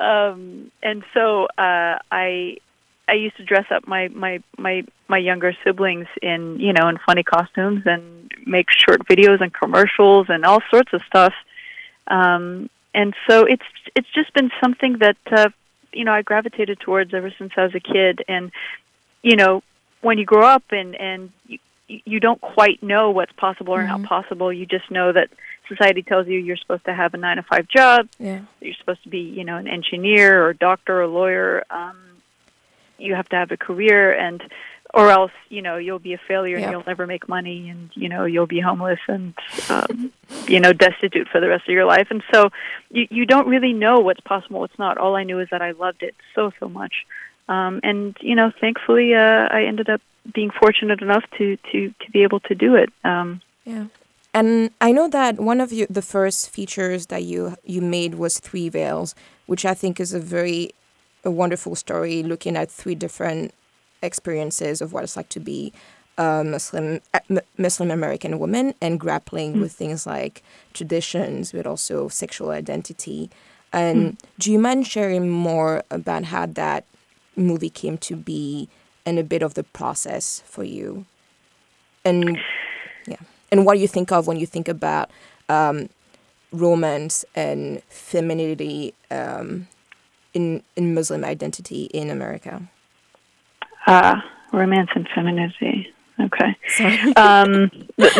um, 0.00 0.70
and 0.82 1.02
so 1.12 1.46
uh, 1.58 1.98
I 2.12 2.58
I 3.08 3.12
used 3.14 3.36
to 3.36 3.44
dress 3.44 3.66
up 3.70 3.86
my 3.86 4.08
my 4.08 4.42
my 4.58 4.84
my 5.08 5.18
younger 5.18 5.54
siblings 5.64 6.06
in 6.22 6.58
you 6.58 6.72
know 6.72 6.88
in 6.88 6.98
funny 7.06 7.22
costumes 7.22 7.82
and 7.86 8.30
make 8.46 8.66
short 8.70 9.06
videos 9.06 9.40
and 9.40 9.52
commercials 9.52 10.26
and 10.28 10.44
all 10.44 10.60
sorts 10.70 10.92
of 10.92 11.02
stuff. 11.06 11.32
Um, 12.08 12.68
and 12.94 13.14
so 13.28 13.44
it's 13.44 13.64
it's 13.94 14.08
just 14.14 14.32
been 14.34 14.50
something 14.60 14.98
that 14.98 15.16
uh, 15.30 15.50
you 15.92 16.04
know 16.04 16.12
I 16.12 16.22
gravitated 16.22 16.80
towards 16.80 17.14
ever 17.14 17.32
since 17.38 17.52
I 17.56 17.62
was 17.64 17.74
a 17.74 17.80
kid. 17.80 18.24
And 18.28 18.50
you 19.22 19.36
know 19.36 19.62
when 20.00 20.18
you 20.18 20.24
grow 20.24 20.44
up 20.46 20.64
and 20.70 20.94
and 20.96 21.30
you, 21.46 21.58
you 21.86 22.18
don't 22.20 22.40
quite 22.40 22.82
know 22.82 23.10
what's 23.10 23.32
possible 23.32 23.72
or 23.74 23.82
Mhm. 23.84 23.88
not 23.88 24.02
possible. 24.02 24.52
You 24.52 24.66
just 24.66 24.90
know 24.90 25.12
that 25.12 25.30
society 25.68 26.02
tells 26.02 26.26
you 26.26 26.38
you're 26.38 26.56
supposed 26.56 26.84
to 26.86 26.94
have 26.94 27.14
a 27.14 27.16
nine 27.16 27.36
to 27.36 27.42
five 27.42 27.66
job 27.68 28.08
Yeah. 28.18 28.40
you're 28.60 28.74
supposed 28.74 29.02
to 29.04 29.08
be, 29.08 29.18
you 29.20 29.44
know, 29.44 29.56
an 29.56 29.66
engineer 29.68 30.44
or 30.44 30.52
doctor 30.52 31.02
or 31.02 31.06
lawyer. 31.06 31.64
Um, 31.70 31.96
you 32.98 33.14
have 33.14 33.28
to 33.30 33.36
have 33.36 33.50
a 33.50 33.56
career, 33.56 34.12
and 34.12 34.42
or 34.94 35.10
else, 35.10 35.32
you 35.48 35.60
know, 35.62 35.76
you'll 35.76 35.98
be 35.98 36.14
a 36.14 36.20
failure 36.28 36.56
and 36.56 36.70
you'll 36.70 36.84
never 36.86 37.06
make 37.06 37.28
money, 37.28 37.68
and 37.68 37.90
you 37.94 38.08
know, 38.08 38.24
you'll 38.24 38.46
be 38.46 38.60
homeless 38.60 39.00
and 39.08 39.34
um, 39.68 40.12
you 40.46 40.60
know, 40.60 40.72
destitute 40.72 41.28
for 41.28 41.40
the 41.40 41.48
rest 41.48 41.68
of 41.68 41.74
your 41.74 41.84
life. 41.84 42.08
And 42.10 42.22
so, 42.32 42.50
you 42.90 43.06
you 43.10 43.26
don't 43.26 43.48
really 43.48 43.72
know 43.72 44.00
what's 44.00 44.20
possible, 44.20 44.60
what's 44.60 44.78
not. 44.78 44.98
All 44.98 45.16
I 45.16 45.24
knew 45.24 45.40
is 45.40 45.48
that 45.50 45.62
I 45.62 45.72
loved 45.72 46.02
it 46.02 46.14
so 46.34 46.52
so 46.60 46.68
much, 46.68 47.06
um, 47.48 47.80
and 47.82 48.16
you 48.20 48.34
know, 48.34 48.52
thankfully, 48.60 49.14
uh, 49.14 49.48
I 49.50 49.64
ended 49.64 49.90
up 49.90 50.00
being 50.32 50.50
fortunate 50.50 51.02
enough 51.02 51.24
to 51.38 51.56
to 51.72 51.94
to 52.00 52.10
be 52.10 52.22
able 52.22 52.40
to 52.40 52.54
do 52.54 52.74
it. 52.76 52.90
Um, 53.04 53.40
Yeah. 53.64 53.86
And 54.32 54.70
I 54.82 54.92
know 54.92 55.08
that 55.08 55.40
one 55.40 55.62
of 55.62 55.72
you, 55.72 55.86
the 55.88 56.02
first 56.02 56.50
features 56.50 57.06
that 57.06 57.24
you 57.24 57.56
you 57.64 57.80
made 57.80 58.16
was 58.16 58.38
Three 58.38 58.68
Veils, 58.68 59.14
which 59.46 59.64
I 59.64 59.72
think 59.72 59.98
is 59.98 60.12
a 60.12 60.20
very 60.20 60.72
a 61.26 61.30
wonderful 61.30 61.74
story 61.74 62.22
looking 62.22 62.56
at 62.56 62.70
three 62.70 62.94
different 62.94 63.52
experiences 64.02 64.80
of 64.80 64.92
what 64.92 65.04
it's 65.04 65.16
like 65.16 65.28
to 65.30 65.40
be 65.40 65.72
a 66.16 66.42
Muslim 66.44 67.00
uh, 67.12 67.20
M- 67.28 67.40
Muslim 67.58 67.90
American 67.90 68.38
woman 68.38 68.74
and 68.80 68.98
grappling 68.98 69.60
with 69.60 69.72
things 69.72 70.06
like 70.06 70.42
traditions, 70.72 71.52
but 71.52 71.66
also 71.66 72.08
sexual 72.08 72.50
identity. 72.50 73.28
And 73.72 74.16
do 74.38 74.50
you 74.50 74.58
mind 74.58 74.86
sharing 74.86 75.28
more 75.28 75.82
about 75.90 76.24
how 76.24 76.46
that 76.46 76.84
movie 77.34 77.68
came 77.68 77.98
to 77.98 78.16
be 78.16 78.68
and 79.04 79.18
a 79.18 79.24
bit 79.24 79.42
of 79.42 79.54
the 79.54 79.64
process 79.64 80.42
for 80.46 80.64
you? 80.64 81.04
And 82.04 82.38
yeah, 83.06 83.16
and 83.50 83.66
what 83.66 83.74
do 83.74 83.80
you 83.80 83.88
think 83.88 84.12
of 84.12 84.26
when 84.26 84.38
you 84.38 84.46
think 84.46 84.68
about 84.68 85.10
um, 85.48 85.90
romance 86.52 87.24
and 87.34 87.82
femininity 87.88 88.94
um, 89.10 89.66
in 90.36 90.62
in 90.76 90.94
Muslim 90.94 91.24
identity 91.24 91.82
in 92.00 92.10
America. 92.10 92.54
uh, 93.86 94.16
romance 94.52 94.90
and 94.94 95.08
femininity. 95.14 95.92
Okay. 96.26 96.50
Um, 97.16 97.70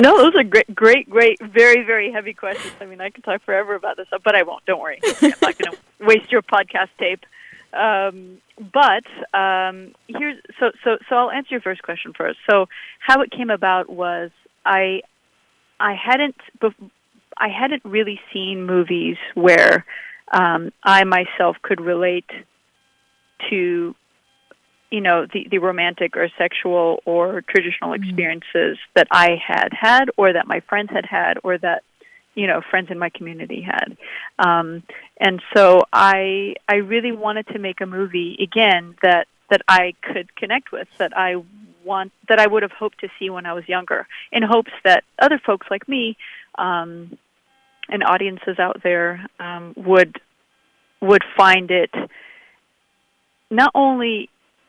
no, 0.05 0.11
those 0.23 0.35
are 0.41 0.45
great, 0.45 0.75
great, 0.75 1.09
great, 1.17 1.39
very, 1.43 1.83
very 1.93 2.09
heavy 2.13 2.35
questions. 2.35 2.75
I 2.81 2.87
mean, 2.87 3.01
I 3.01 3.11
could 3.11 3.25
talk 3.25 3.43
forever 3.45 3.75
about 3.75 3.97
this, 3.97 4.07
but 4.25 4.35
I 4.35 4.43
won't. 4.43 4.65
Don't 4.67 4.81
worry. 4.81 5.01
I'm 5.23 5.33
not 5.43 5.55
going 5.59 5.73
to 5.73 5.77
waste 6.11 6.31
your 6.33 6.43
podcast 6.43 6.91
tape. 6.99 7.25
Um, 7.73 8.39
but 8.81 9.07
um, 9.45 9.77
here's 10.09 10.39
so 10.59 10.67
so 10.83 10.91
so 11.09 11.13
I'll 11.17 11.31
answer 11.31 11.51
your 11.57 11.61
first 11.69 11.83
question 11.83 12.13
first. 12.17 12.39
So 12.49 12.67
how 13.01 13.21
it 13.23 13.31
came 13.31 13.51
about 13.51 13.91
was 13.91 14.31
I 14.65 15.03
I 15.81 15.93
hadn't 15.95 16.37
I 17.39 17.49
hadn't 17.49 17.85
really 17.85 18.19
seen 18.33 18.65
movies 18.67 19.19
where 19.35 19.85
um, 20.33 20.73
I 20.83 21.05
myself 21.05 21.57
could 21.63 21.81
relate 21.81 22.31
to 23.51 23.95
you 24.91 25.01
know 25.01 25.27
the 25.33 25.47
the 25.51 25.59
romantic 25.59 26.17
or 26.17 26.29
sexual 26.39 27.01
or 27.05 27.43
traditional 27.43 27.93
experiences 27.93 28.79
that 28.95 29.09
I 29.11 29.37
had 29.47 29.69
had 29.73 30.11
or 30.17 30.33
that 30.33 30.47
my 30.47 30.61
friends 30.61 30.91
had 30.93 31.05
had 31.05 31.39
or 31.43 31.59
that 31.59 31.83
you 32.35 32.47
know 32.47 32.61
friends 32.71 32.91
in 32.91 32.99
my 32.99 33.11
community 33.11 33.63
had. 33.63 33.97
Um 34.39 34.83
and 35.21 35.43
so 35.55 35.83
I 35.93 36.55
I 36.69 36.77
really 36.77 37.13
wanted 37.13 37.49
to 37.49 37.59
make 37.59 37.81
a 37.81 37.87
movie 37.87 38.37
again 38.41 38.97
that 39.03 39.27
that 39.51 39.63
I 39.69 39.95
could 40.03 40.35
connect 40.37 40.73
with 40.73 40.89
that 40.99 41.17
I 41.17 41.43
want 41.85 42.13
that 42.29 42.39
I 42.39 42.47
would 42.47 42.63
have 42.63 42.73
hoped 42.73 43.01
to 43.01 43.09
see 43.19 43.31
when 43.31 43.47
I 43.47 43.53
was 43.53 43.69
younger 43.69 44.07
in 44.33 44.43
hopes 44.43 44.73
that 44.85 45.05
other 45.19 45.41
folks 45.45 45.67
like 45.71 45.89
me 45.89 46.17
um 46.59 47.19
and 47.89 48.03
audiences 48.05 48.59
out 48.59 48.83
there 48.83 49.27
um 49.41 49.75
would 49.77 50.17
would 51.01 51.23
find 51.37 51.71
it 51.71 51.91
not 53.51 53.71
only 53.75 54.29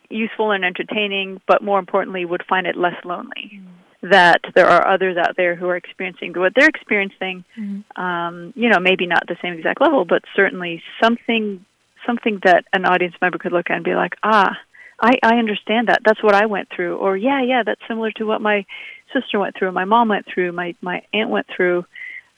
useful 0.10 0.52
and 0.52 0.64
entertaining, 0.64 1.42
but 1.48 1.64
more 1.64 1.80
importantly, 1.80 2.24
would 2.26 2.44
find 2.48 2.68
it 2.68 2.78
less 2.78 2.96
lonely. 3.04 3.62
that 4.04 4.42
there 4.56 4.68
are 4.68 4.88
others 4.88 5.18
out 5.18 5.36
there 5.38 5.56
who 5.56 5.68
are 5.68 5.76
experiencing 5.76 6.34
what 6.36 6.54
they're 6.56 6.70
experiencing. 6.70 7.44
Mm-hmm. 7.58 8.02
Um, 8.02 8.54
you 8.56 8.70
know, 8.70 8.80
maybe 8.80 9.08
not 9.08 9.26
the 9.28 9.38
same 9.42 9.54
exact 9.54 9.82
level, 9.82 10.06
but 10.06 10.22
certainly 10.36 10.84
something 11.02 11.66
something 12.06 12.40
that 12.44 12.64
an 12.74 12.86
audience 12.86 13.16
member 13.22 13.38
could 13.38 13.52
look 13.52 13.70
at 13.70 13.76
and 13.76 13.84
be 13.84 13.96
like, 13.96 14.14
ah, 14.24 14.56
I, 15.02 15.18
I 15.24 15.36
understand 15.38 15.90
that. 15.90 16.02
That's 16.06 16.24
what 16.24 16.36
I 16.36 16.46
went 16.46 16.70
through. 16.74 16.98
Or 16.98 17.18
yeah, 17.18 17.42
yeah, 17.42 17.64
that's 17.66 17.82
similar 17.88 18.12
to 18.12 18.24
what 18.24 18.40
my 18.40 18.66
sister 19.14 19.40
went 19.40 19.56
through, 19.58 19.72
my 19.72 19.86
mom 19.86 20.10
went 20.10 20.26
through, 20.32 20.52
my 20.52 20.76
my 20.82 21.02
aunt 21.14 21.30
went 21.30 21.48
through, 21.56 21.86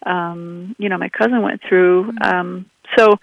um, 0.05 0.75
you 0.77 0.89
know, 0.89 0.97
my 0.97 1.09
cousin 1.09 1.41
went 1.41 1.61
through. 1.67 2.11
Mm-hmm. 2.11 2.23
Um, 2.23 2.65
so 2.97 3.17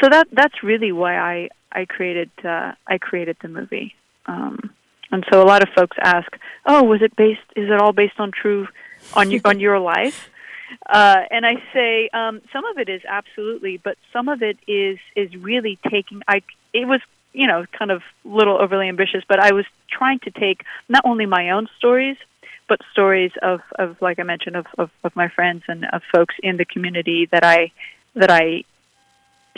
so 0.00 0.08
that 0.08 0.28
that's 0.32 0.62
really 0.62 0.92
why 0.92 1.18
I 1.18 1.48
I 1.72 1.84
created 1.84 2.30
uh, 2.44 2.72
I 2.86 2.98
created 2.98 3.36
the 3.42 3.48
movie. 3.48 3.94
Um, 4.26 4.70
and 5.12 5.24
so 5.32 5.42
a 5.42 5.44
lot 5.44 5.62
of 5.62 5.68
folks 5.74 5.96
ask, 6.00 6.30
"Oh, 6.66 6.84
was 6.84 7.02
it 7.02 7.16
based? 7.16 7.40
Is 7.56 7.68
it 7.70 7.80
all 7.80 7.92
based 7.92 8.18
on 8.18 8.30
true 8.30 8.68
on 9.14 9.32
on 9.44 9.60
your 9.60 9.78
life?" 9.78 10.30
Uh, 10.88 11.22
and 11.32 11.44
I 11.44 11.56
say 11.72 12.08
um, 12.12 12.42
some 12.52 12.64
of 12.64 12.78
it 12.78 12.88
is 12.88 13.02
absolutely, 13.08 13.78
but 13.78 13.96
some 14.12 14.28
of 14.28 14.40
it 14.40 14.56
is 14.68 14.98
is 15.16 15.34
really 15.34 15.80
taking. 15.90 16.22
I 16.28 16.42
it 16.72 16.86
was 16.86 17.00
you 17.32 17.48
know 17.48 17.66
kind 17.76 17.90
of 17.90 18.02
little 18.24 18.56
overly 18.56 18.88
ambitious, 18.88 19.24
but 19.28 19.40
I 19.40 19.52
was 19.52 19.64
trying 19.90 20.20
to 20.20 20.30
take 20.30 20.62
not 20.88 21.02
only 21.04 21.26
my 21.26 21.50
own 21.50 21.68
stories, 21.76 22.16
but 22.70 22.80
stories 22.92 23.32
of 23.42 23.60
of 23.74 24.00
like 24.00 24.18
I 24.20 24.22
mentioned 24.22 24.56
of 24.56 24.66
of, 24.78 24.90
of 25.02 25.14
my 25.14 25.28
friends 25.28 25.64
and 25.68 25.84
of 25.92 26.02
folks 26.14 26.36
in 26.42 26.56
the 26.56 26.64
community 26.64 27.28
that 27.32 27.44
I 27.44 27.72
that 28.14 28.30
I 28.30 28.64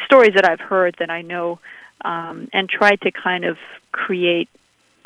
stories 0.07 0.33
that 0.35 0.49
I've 0.49 0.61
heard 0.61 0.97
that 0.99 1.11
I 1.11 1.21
know, 1.21 1.61
um, 2.05 2.49
and 2.55 2.69
try 2.69 2.97
to 2.97 3.11
kind 3.13 3.45
of 3.45 3.59
create 3.93 4.49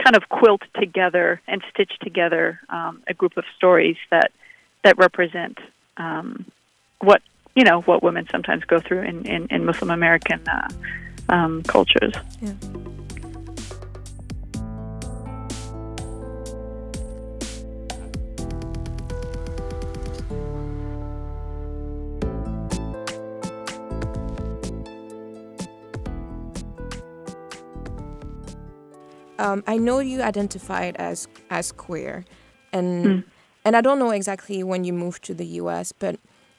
kind 0.02 0.14
of 0.14 0.28
quilt 0.28 0.62
together 0.78 1.42
and 1.48 1.62
stitch 1.70 1.92
together 2.00 2.60
um, 2.68 3.02
a 3.08 3.14
group 3.14 3.36
of 3.36 3.44
stories 3.56 3.96
that 4.10 4.30
that 4.84 4.96
represent 4.98 5.58
um, 5.96 6.46
what 7.00 7.22
you 7.56 7.64
know 7.64 7.80
what 7.82 8.04
women 8.04 8.28
sometimes 8.30 8.62
go 8.64 8.78
through 8.78 9.02
in 9.02 9.26
in, 9.26 9.48
in 9.50 9.64
Muslim 9.64 9.90
American 9.90 10.40
uh, 10.48 10.68
um, 11.28 11.64
cultures. 11.64 12.14
Yeah. 12.40 12.52
Um, 29.38 29.62
I 29.66 29.76
know 29.76 29.98
you 29.98 30.22
identified 30.22 30.96
as 30.96 31.28
as 31.50 31.72
queer, 31.72 32.24
and 32.72 33.06
mm. 33.06 33.24
and 33.64 33.76
I 33.76 33.80
don't 33.80 33.98
know 33.98 34.10
exactly 34.10 34.62
when 34.62 34.84
you 34.84 34.92
moved 34.92 35.24
to 35.24 35.34
the 35.34 35.46
U.S., 35.62 35.92
but 35.92 36.18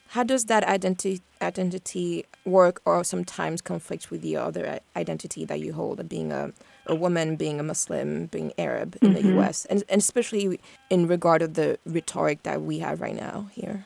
how 0.10 0.24
does 0.24 0.46
that 0.46 0.64
identity 0.64 1.22
identity 1.42 2.26
work, 2.46 2.82
or 2.86 3.04
sometimes 3.04 3.62
conflict 3.62 4.10
with 4.10 4.22
the 4.22 4.38
other 4.38 4.80
identity 4.96 5.46
that 5.46 5.60
you 5.60 5.74
hold, 5.74 6.08
being 6.08 6.32
a 6.32 6.52
a 6.86 6.96
woman, 6.96 7.36
being 7.36 7.60
a 7.60 7.64
Muslim, 7.64 8.28
being 8.28 8.54
Arab 8.58 8.98
in 9.02 9.14
mm-hmm. 9.14 9.28
the 9.28 9.34
U.S., 9.36 9.66
and, 9.66 9.84
and 9.90 10.00
especially 10.00 10.60
in 10.90 11.08
regard 11.08 11.42
of 11.42 11.54
the 11.56 11.78
rhetoric 11.86 12.44
that 12.44 12.62
we 12.62 12.80
have 12.80 13.02
right 13.02 13.16
now 13.16 13.50
here. 13.52 13.86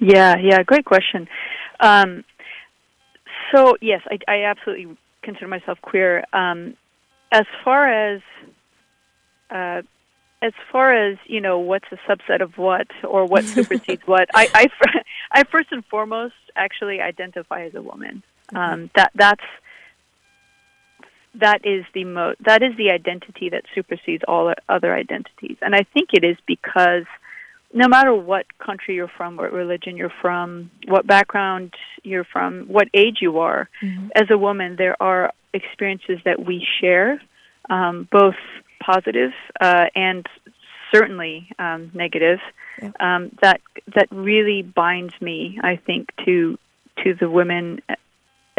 Yeah, 0.00 0.36
yeah, 0.38 0.62
great 0.62 0.84
question. 0.84 1.28
Um, 1.80 2.24
so 3.52 3.76
yes, 3.80 4.02
I, 4.10 4.18
I 4.28 4.44
absolutely 4.44 4.96
consider 5.22 5.48
myself 5.48 5.78
queer. 5.82 6.24
Um, 6.32 6.76
as 7.32 7.46
far 7.64 7.88
as 7.88 8.20
uh, 9.50 9.82
as 10.42 10.52
far 10.72 10.94
as 10.94 11.18
you 11.26 11.40
know, 11.40 11.58
what's 11.58 11.86
a 11.92 11.98
subset 12.10 12.40
of 12.40 12.56
what 12.56 12.88
or 13.04 13.26
what 13.26 13.44
supersedes 13.44 14.02
what? 14.06 14.28
I, 14.34 14.48
I, 14.54 15.02
I 15.32 15.44
first 15.44 15.70
and 15.70 15.84
foremost 15.86 16.34
actually 16.56 17.00
identify 17.00 17.64
as 17.64 17.74
a 17.74 17.82
woman. 17.82 18.22
Mm-hmm. 18.52 18.56
Um, 18.56 18.90
that 18.94 19.12
that's 19.14 19.44
that 21.34 21.64
is 21.64 21.84
the 21.94 22.04
mo- 22.04 22.34
that 22.44 22.62
is 22.62 22.76
the 22.76 22.90
identity 22.90 23.50
that 23.50 23.64
supersedes 23.74 24.24
all 24.26 24.52
other 24.68 24.94
identities, 24.94 25.56
and 25.60 25.74
I 25.74 25.84
think 25.84 26.10
it 26.12 26.24
is 26.24 26.36
because 26.46 27.04
no 27.72 27.88
matter 27.88 28.14
what 28.14 28.46
country 28.58 28.96
you're 28.96 29.10
from, 29.16 29.36
what 29.36 29.52
religion 29.52 29.96
you're 29.96 30.12
from, 30.20 30.70
what 30.86 31.06
background 31.06 31.72
you're 32.02 32.24
from, 32.24 32.66
what 32.66 32.88
age 32.94 33.18
you 33.20 33.38
are, 33.38 33.68
mm-hmm. 33.82 34.08
as 34.14 34.24
a 34.30 34.38
woman, 34.38 34.76
there 34.76 35.00
are 35.00 35.32
experiences 35.52 36.18
that 36.24 36.44
we 36.44 36.66
share, 36.80 37.22
um, 37.68 38.08
both 38.10 38.34
positive 38.84 39.30
uh, 39.60 39.86
and 39.94 40.26
certainly 40.92 41.48
um, 41.58 41.90
negative. 41.94 42.40
Yeah. 42.82 42.90
Um, 42.98 43.36
that 43.42 43.60
that 43.94 44.08
really 44.10 44.62
binds 44.62 45.14
me, 45.20 45.58
I 45.62 45.76
think, 45.76 46.10
to 46.24 46.58
to 47.04 47.14
the 47.14 47.28
women 47.30 47.80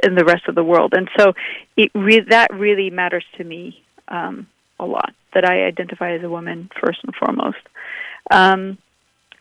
in 0.03 0.15
the 0.15 0.25
rest 0.25 0.43
of 0.47 0.55
the 0.55 0.63
world, 0.63 0.93
and 0.95 1.09
so 1.17 1.33
it 1.75 1.91
re- 1.93 2.25
that 2.29 2.53
really 2.53 2.89
matters 2.89 3.25
to 3.37 3.43
me 3.43 3.83
um, 4.07 4.47
a 4.79 4.85
lot. 4.85 5.13
That 5.33 5.45
I 5.45 5.63
identify 5.63 6.13
as 6.13 6.23
a 6.23 6.29
woman 6.29 6.69
first 6.79 6.99
and 7.03 7.15
foremost. 7.15 7.57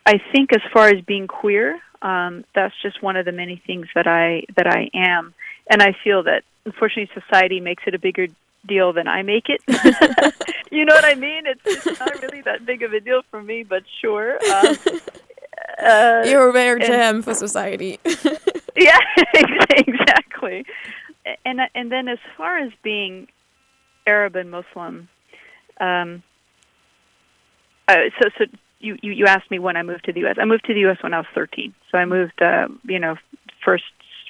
I 0.05 0.19
think, 0.31 0.53
as 0.53 0.61
far 0.73 0.89
as 0.89 1.03
being 1.03 1.27
queer, 1.27 1.79
um, 2.01 2.43
that's 2.55 2.73
just 2.81 3.01
one 3.01 3.15
of 3.15 3.25
the 3.25 3.31
many 3.31 3.61
things 3.65 3.87
that 3.95 4.07
I 4.07 4.43
that 4.55 4.67
I 4.67 4.89
am, 4.93 5.33
and 5.69 5.81
I 5.81 5.95
feel 6.03 6.23
that 6.23 6.43
unfortunately 6.65 7.09
society 7.13 7.59
makes 7.59 7.83
it 7.85 7.95
a 7.95 7.99
bigger 7.99 8.27
deal 8.65 8.93
than 8.93 9.07
I 9.07 9.23
make 9.23 9.45
it. 9.49 9.61
you 10.71 10.85
know 10.85 10.93
what 10.93 11.05
I 11.05 11.15
mean? 11.15 11.45
It's, 11.45 11.61
it's 11.65 11.99
not 11.99 12.21
really 12.21 12.41
that 12.41 12.65
big 12.65 12.83
of 12.83 12.93
a 12.93 12.99
deal 12.99 13.21
for 13.29 13.41
me, 13.41 13.63
but 13.63 13.83
sure. 14.01 14.37
Um, 14.53 14.77
uh, 15.81 16.23
You're 16.25 16.49
a 16.49 16.53
rare 16.53 16.79
gem 16.79 17.21
for 17.21 17.33
society. 17.33 17.99
yeah, 18.75 18.99
exactly. 19.33 20.65
And 21.45 21.61
and 21.75 21.91
then 21.91 22.07
as 22.07 22.19
far 22.37 22.57
as 22.57 22.71
being 22.83 23.27
Arab 24.07 24.35
and 24.35 24.49
Muslim, 24.51 25.07
um, 25.79 26.23
uh, 27.87 27.95
so 28.19 28.29
so 28.37 28.45
you, 28.81 28.97
you 29.01 29.11
you 29.11 29.25
asked 29.25 29.49
me 29.51 29.59
when 29.59 29.77
I 29.77 29.83
moved 29.83 30.05
to 30.05 30.13
the 30.13 30.21
U.S. 30.21 30.37
I 30.39 30.45
moved 30.45 30.65
to 30.65 30.73
the 30.73 30.81
U.S. 30.81 30.97
when 31.01 31.13
I 31.13 31.19
was 31.19 31.27
13. 31.33 31.73
So 31.91 31.97
I 31.97 32.05
moved, 32.05 32.41
uh, 32.41 32.67
you 32.83 32.99
know, 32.99 33.15
first 33.63 33.83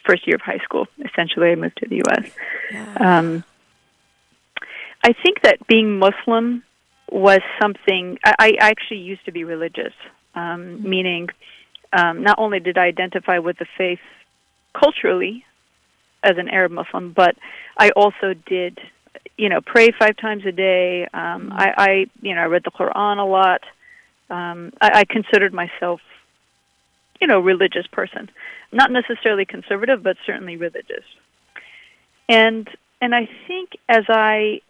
first 0.05 0.27
year 0.27 0.35
of 0.35 0.41
high 0.41 0.59
school. 0.63 0.87
Essentially, 1.03 1.49
I 1.51 1.55
moved 1.55 1.77
to 1.77 1.87
the 1.87 1.97
U.S. 1.97 2.31
Yeah. 2.71 2.97
Um, 2.99 3.43
I 5.03 5.13
think 5.13 5.41
that 5.41 5.65
being 5.67 5.99
Muslim 5.99 6.63
was 7.09 7.39
something. 7.61 8.17
I, 8.23 8.33
I 8.39 8.51
actually 8.59 8.99
used 8.99 9.25
to 9.25 9.31
be 9.31 9.43
religious, 9.43 9.93
um, 10.35 10.41
mm-hmm. 10.41 10.89
meaning 10.89 11.29
um, 11.93 12.23
not 12.23 12.39
only 12.39 12.59
did 12.59 12.77
I 12.77 12.85
identify 12.85 13.39
with 13.39 13.57
the 13.57 13.65
faith 13.77 13.99
culturally 14.73 15.45
as 16.23 16.37
an 16.37 16.47
Arab 16.47 16.71
Muslim, 16.71 17.13
but 17.13 17.35
I 17.77 17.89
also 17.95 18.33
did, 18.45 18.79
you 19.37 19.49
know, 19.49 19.59
pray 19.61 19.89
five 19.97 20.15
times 20.17 20.45
a 20.45 20.51
day. 20.51 21.07
Um, 21.13 21.49
mm-hmm. 21.49 21.53
I, 21.53 21.73
I, 21.77 22.05
you 22.21 22.35
know, 22.35 22.41
I 22.41 22.45
read 22.45 22.63
the 22.63 22.71
Quran 22.71 23.17
a 23.17 23.25
lot. 23.25 23.61
Um, 24.31 24.71
I, 24.79 25.01
I 25.01 25.05
considered 25.05 25.53
myself, 25.53 26.01
you 27.19 27.27
know, 27.27 27.39
religious 27.39 27.85
person, 27.87 28.31
not 28.71 28.91
necessarily 28.91 29.45
conservative, 29.45 30.01
but 30.01 30.17
certainly 30.25 30.55
religious. 30.55 31.03
And 32.29 32.67
and 33.01 33.13
I 33.13 33.27
think 33.47 33.71
as 33.89 34.05
I 34.07 34.61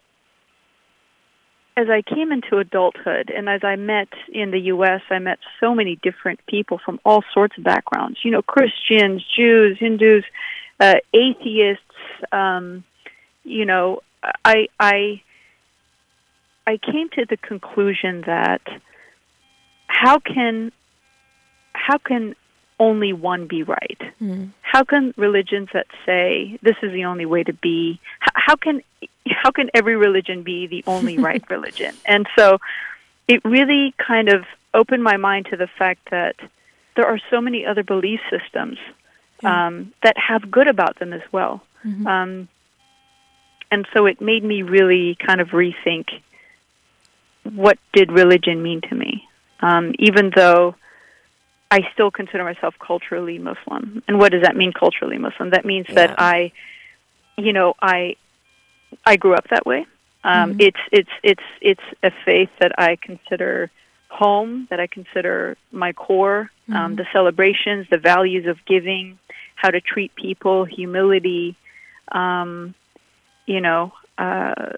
as 1.76 1.88
I 1.88 2.02
came 2.02 2.32
into 2.32 2.58
adulthood 2.58 3.30
and 3.30 3.48
as 3.48 3.64
I 3.64 3.76
met 3.76 4.08
in 4.30 4.50
the 4.50 4.60
U.S., 4.74 5.00
I 5.08 5.18
met 5.20 5.38
so 5.58 5.74
many 5.74 5.96
different 5.96 6.40
people 6.46 6.78
from 6.84 7.00
all 7.04 7.24
sorts 7.32 7.56
of 7.56 7.64
backgrounds. 7.64 8.18
You 8.24 8.30
know, 8.32 8.42
Christians, 8.42 9.24
Jews, 9.34 9.78
Hindus, 9.78 10.24
uh, 10.80 10.96
atheists. 11.14 11.84
Um, 12.30 12.84
you 13.44 13.64
know, 13.64 14.00
I 14.44 14.68
I 14.78 15.22
I 16.66 16.78
came 16.78 17.08
to 17.10 17.24
the 17.24 17.36
conclusion 17.36 18.22
that 18.26 18.62
how 19.92 20.18
can 20.18 20.72
how 21.74 21.98
can 21.98 22.34
only 22.80 23.12
one 23.12 23.46
be 23.46 23.62
right? 23.62 24.00
Mm. 24.20 24.50
How 24.62 24.84
can 24.84 25.12
religions 25.16 25.68
that 25.72 25.86
say 26.06 26.58
this 26.62 26.76
is 26.82 26.92
the 26.92 27.04
only 27.04 27.26
way 27.26 27.44
to 27.44 27.52
be? 27.52 28.00
How, 28.20 28.32
how 28.34 28.56
can 28.56 28.82
how 29.26 29.50
can 29.50 29.70
every 29.74 29.96
religion 29.96 30.42
be 30.42 30.66
the 30.66 30.82
only 30.86 31.18
right 31.28 31.44
religion? 31.50 31.94
And 32.06 32.26
so 32.36 32.58
it 33.28 33.44
really 33.44 33.94
kind 33.98 34.28
of 34.28 34.44
opened 34.74 35.04
my 35.04 35.18
mind 35.18 35.46
to 35.50 35.56
the 35.56 35.68
fact 35.78 36.10
that 36.10 36.36
there 36.96 37.06
are 37.06 37.20
so 37.30 37.40
many 37.40 37.64
other 37.66 37.82
belief 37.82 38.20
systems 38.30 38.78
um, 39.44 39.92
that 40.02 40.16
have 40.16 40.50
good 40.50 40.68
about 40.68 40.98
them 40.98 41.12
as 41.12 41.22
well. 41.32 41.62
Mm-hmm. 41.84 42.06
Um, 42.06 42.48
and 43.70 43.86
so 43.92 44.06
it 44.06 44.20
made 44.20 44.44
me 44.44 44.62
really 44.62 45.16
kind 45.16 45.40
of 45.40 45.48
rethink 45.48 46.06
what 47.44 47.78
did 47.92 48.12
religion 48.12 48.62
mean 48.62 48.80
to 48.82 48.94
me, 48.94 49.01
um, 49.62 49.94
even 49.98 50.30
though 50.34 50.74
I 51.70 51.88
still 51.94 52.10
consider 52.10 52.44
myself 52.44 52.74
culturally 52.78 53.38
Muslim. 53.38 54.02
And 54.06 54.18
what 54.18 54.32
does 54.32 54.42
that 54.42 54.56
mean, 54.56 54.72
culturally 54.72 55.18
Muslim? 55.18 55.50
That 55.50 55.64
means 55.64 55.86
yeah. 55.88 55.94
that 55.94 56.20
I, 56.20 56.52
you 57.38 57.52
know, 57.52 57.74
I 57.80 58.16
I 59.06 59.16
grew 59.16 59.34
up 59.34 59.48
that 59.48 59.64
way. 59.64 59.86
Um, 60.24 60.50
mm-hmm. 60.50 60.60
It's 60.60 60.80
it's 60.90 61.10
it's 61.22 61.42
it's 61.60 61.82
a 62.02 62.10
faith 62.26 62.50
that 62.60 62.72
I 62.78 62.96
consider 62.96 63.70
home 64.10 64.66
that 64.68 64.78
I 64.78 64.86
consider 64.86 65.56
my 65.70 65.92
core. 65.92 66.50
Um, 66.70 66.96
the 66.96 67.06
celebrations, 67.12 67.86
the 67.90 67.98
values 67.98 68.46
of 68.46 68.56
giving, 68.64 69.18
how 69.56 69.70
to 69.70 69.80
treat 69.80 70.14
people, 70.14 70.64
humility, 70.64 71.54
um, 72.10 72.74
you 73.46 73.60
know, 73.60 73.92
uh, 74.16 74.72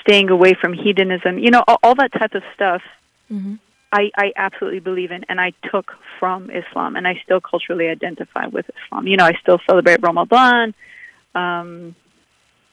staying 0.00 0.30
away 0.30 0.54
from 0.60 0.72
hedonism, 0.72 1.38
you 1.38 1.50
know, 1.50 1.62
all, 1.66 1.78
all 1.82 1.94
that 1.96 2.12
type 2.12 2.34
of 2.34 2.42
stuff. 2.54 2.82
Mhm. 3.30 3.58
I, 3.94 4.10
I 4.16 4.32
absolutely 4.34 4.80
believe 4.80 5.12
in, 5.12 5.24
and 5.28 5.40
I 5.40 5.52
took 5.70 5.92
from 6.18 6.50
Islam, 6.50 6.96
and 6.96 7.06
I 7.06 7.20
still 7.22 7.40
culturally 7.40 7.86
identify 7.86 8.46
with 8.46 8.66
Islam. 8.68 9.06
You 9.06 9.16
know, 9.16 9.24
I 9.24 9.34
still 9.40 9.60
celebrate 9.66 10.02
Ramadan, 10.02 10.74
um, 11.36 11.94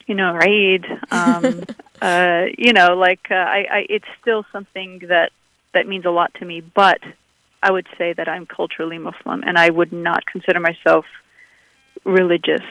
you 0.08 0.16
know, 0.16 0.36
Eid. 0.36 0.86
Um, 1.12 1.68
uh, 2.02 2.46
you 2.58 2.74
know, 2.74 2.96
like 2.96 3.28
uh, 3.30 3.36
I, 3.36 3.66
I, 3.72 3.86
it's 3.88 4.08
still 4.20 4.46
something 4.52 5.04
that 5.10 5.32
that 5.76 5.88
means 5.88 6.06
a 6.06 6.10
lot 6.10 6.34
to 6.40 6.46
me. 6.46 6.62
But 6.62 7.02
I 7.62 7.72
would 7.72 7.88
say 8.00 8.14
that 8.14 8.28
I'm 8.28 8.48
culturally 8.48 8.98
Muslim, 8.98 9.44
and 9.46 9.60
I 9.60 9.70
would 9.70 9.94
not 9.94 10.26
consider 10.26 10.60
myself 10.60 11.06
religious. 12.04 12.66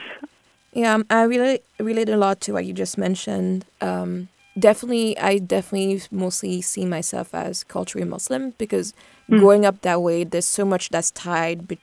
Yeah, 0.73 0.93
um, 0.93 1.05
I 1.09 1.23
relate 1.23 1.63
relate 1.79 2.09
a 2.09 2.17
lot 2.17 2.41
to 2.41 2.51
what 2.51 2.65
you 2.65 2.73
just 2.73 2.97
mentioned. 2.97 3.63
Um, 3.79 4.27
definitely, 4.57 5.17
I 5.17 5.37
definitely 5.37 6.01
mostly 6.11 6.61
see 6.61 6.85
myself 6.85 7.33
as 7.33 7.63
culturally 7.63 8.07
Muslim 8.07 8.51
because 8.57 8.93
hmm. 9.27 9.39
growing 9.39 9.65
up 9.65 9.81
that 9.81 10.01
way, 10.01 10.23
there's 10.23 10.45
so 10.45 10.65
much 10.65 10.89
that's 10.89 11.11
tied. 11.11 11.67
Be- 11.67 11.79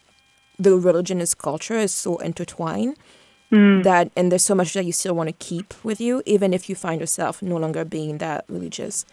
the 0.58 0.76
religion 0.76 1.20
is 1.20 1.34
culture 1.34 1.76
is 1.76 1.94
so 1.94 2.16
intertwined 2.18 2.96
hmm. 3.50 3.82
that, 3.82 4.10
and 4.16 4.30
there's 4.30 4.44
so 4.44 4.54
much 4.54 4.72
that 4.74 4.84
you 4.84 4.92
still 4.92 5.14
want 5.14 5.28
to 5.28 5.34
keep 5.34 5.72
with 5.84 6.00
you, 6.00 6.22
even 6.26 6.52
if 6.52 6.68
you 6.68 6.74
find 6.74 7.00
yourself 7.00 7.42
no 7.42 7.56
longer 7.56 7.84
being 7.84 8.18
that 8.18 8.44
religious. 8.48 9.04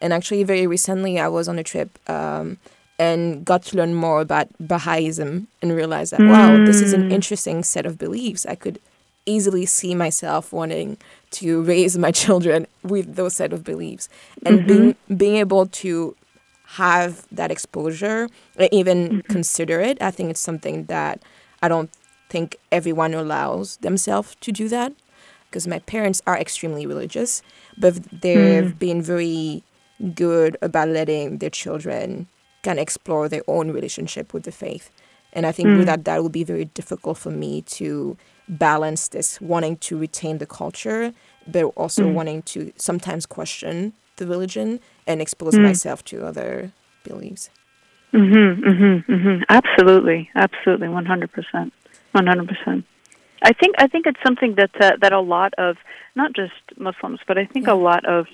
And 0.00 0.12
actually, 0.12 0.44
very 0.44 0.66
recently, 0.66 1.18
I 1.18 1.28
was 1.28 1.48
on 1.48 1.58
a 1.58 1.64
trip. 1.64 1.98
Um, 2.08 2.58
and 3.00 3.44
got 3.44 3.62
to 3.62 3.76
learn 3.76 3.94
more 3.94 4.20
about 4.20 4.48
Baha'ism 4.58 5.46
and 5.62 5.72
realized 5.72 6.12
that, 6.12 6.20
wow, 6.20 6.64
this 6.64 6.80
is 6.80 6.92
an 6.92 7.02
hmm. 7.02 7.12
interesting 7.12 7.62
set 7.62 7.86
of 7.86 7.96
beliefs. 7.96 8.44
I 8.44 8.56
could 8.56 8.80
easily 9.28 9.66
see 9.66 9.94
myself 9.94 10.52
wanting 10.52 10.96
to 11.30 11.62
raise 11.62 11.98
my 11.98 12.10
children 12.24 12.66
with 12.82 13.16
those 13.16 13.36
set 13.36 13.52
of 13.52 13.64
beliefs. 13.64 14.08
And 14.44 14.60
mm-hmm. 14.60 14.66
being 14.66 14.96
being 15.16 15.36
able 15.36 15.66
to 15.66 16.16
have 16.72 17.26
that 17.32 17.50
exposure 17.50 18.28
and 18.56 18.68
even 18.72 19.08
mm-hmm. 19.08 19.32
consider 19.32 19.80
it 19.80 19.96
i 20.02 20.10
think 20.10 20.28
it's 20.28 20.38
something 20.38 20.84
that 20.84 21.22
i 21.62 21.66
don't 21.66 21.88
think 22.28 22.56
everyone 22.70 23.14
allows 23.14 23.78
themselves 23.78 24.36
to 24.42 24.52
do 24.52 24.68
that 24.68 24.92
because 25.48 25.66
my 25.66 25.78
parents 25.78 26.20
are 26.26 26.36
extremely 26.36 26.84
religious 26.84 27.40
but 27.78 27.94
they've 28.20 28.74
mm. 28.74 28.78
been 28.78 29.00
very 29.00 29.62
good 30.14 30.56
about 30.60 30.88
letting 30.88 31.38
their 31.38 31.50
children 31.50 32.26
kind 32.62 32.78
of 32.78 32.82
explore 32.82 33.28
their 33.28 33.42
own 33.48 33.70
relationship 33.70 34.34
with 34.34 34.42
the 34.42 34.52
faith. 34.52 34.90
And 35.32 35.46
i 35.46 35.52
think 35.52 35.68
mm. 35.68 35.78
without 35.78 36.04
that 36.04 36.22
would 36.22 36.32
be 36.32 36.44
very 36.44 36.66
difficult 36.66 37.18
for 37.18 37.30
me 37.30 37.62
to 37.62 38.16
balance 38.48 39.08
this 39.08 39.40
wanting 39.40 39.76
to 39.76 39.98
retain 39.98 40.38
the 40.38 40.46
culture 40.46 41.12
but 41.46 41.64
also 41.76 42.06
wanting 42.06 42.42
to 42.42 42.72
sometimes 42.76 43.26
question 43.26 43.92
the 44.16 44.26
religion 44.26 44.80
and 45.06 45.20
expose 45.22 45.54
myself 45.54 46.04
to 46.04 46.24
other 46.24 46.72
beliefs. 47.04 47.50
Mm-hmm, 48.12 48.68
mm-hmm, 48.68 49.12
mm-hmm. 49.12 49.42
Absolutely, 49.48 50.30
absolutely, 50.34 50.88
one 50.88 51.06
hundred 51.06 51.32
percent, 51.32 51.72
one 52.12 52.26
hundred 52.26 52.48
percent. 52.48 52.84
I 53.42 53.52
think 53.52 53.76
I 53.78 53.86
think 53.86 54.06
it's 54.06 54.20
something 54.26 54.54
that 54.56 54.70
uh, 54.80 54.92
that 55.00 55.12
a 55.12 55.20
lot 55.20 55.54
of 55.58 55.76
not 56.14 56.32
just 56.32 56.54
Muslims, 56.76 57.20
but 57.26 57.38
I 57.38 57.44
think 57.44 57.66
a 57.66 57.74
lot 57.74 58.04
of 58.04 58.26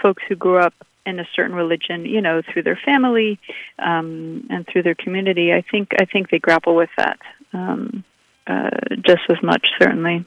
folks 0.00 0.22
who 0.28 0.36
grew 0.36 0.58
up 0.58 0.74
in 1.06 1.18
a 1.18 1.26
certain 1.34 1.54
religion, 1.54 2.04
you 2.04 2.20
know, 2.20 2.42
through 2.42 2.62
their 2.62 2.80
family 2.84 3.38
um, 3.78 4.46
and 4.48 4.66
through 4.66 4.82
their 4.82 4.94
community, 4.94 5.52
I 5.52 5.62
think 5.62 5.90
I 6.00 6.04
think 6.04 6.30
they 6.30 6.38
grapple 6.38 6.74
with 6.74 6.90
that. 6.96 7.18
Um, 7.52 8.04
uh, 8.50 8.70
just 9.06 9.22
as 9.30 9.40
much, 9.42 9.64
certainly. 9.80 10.24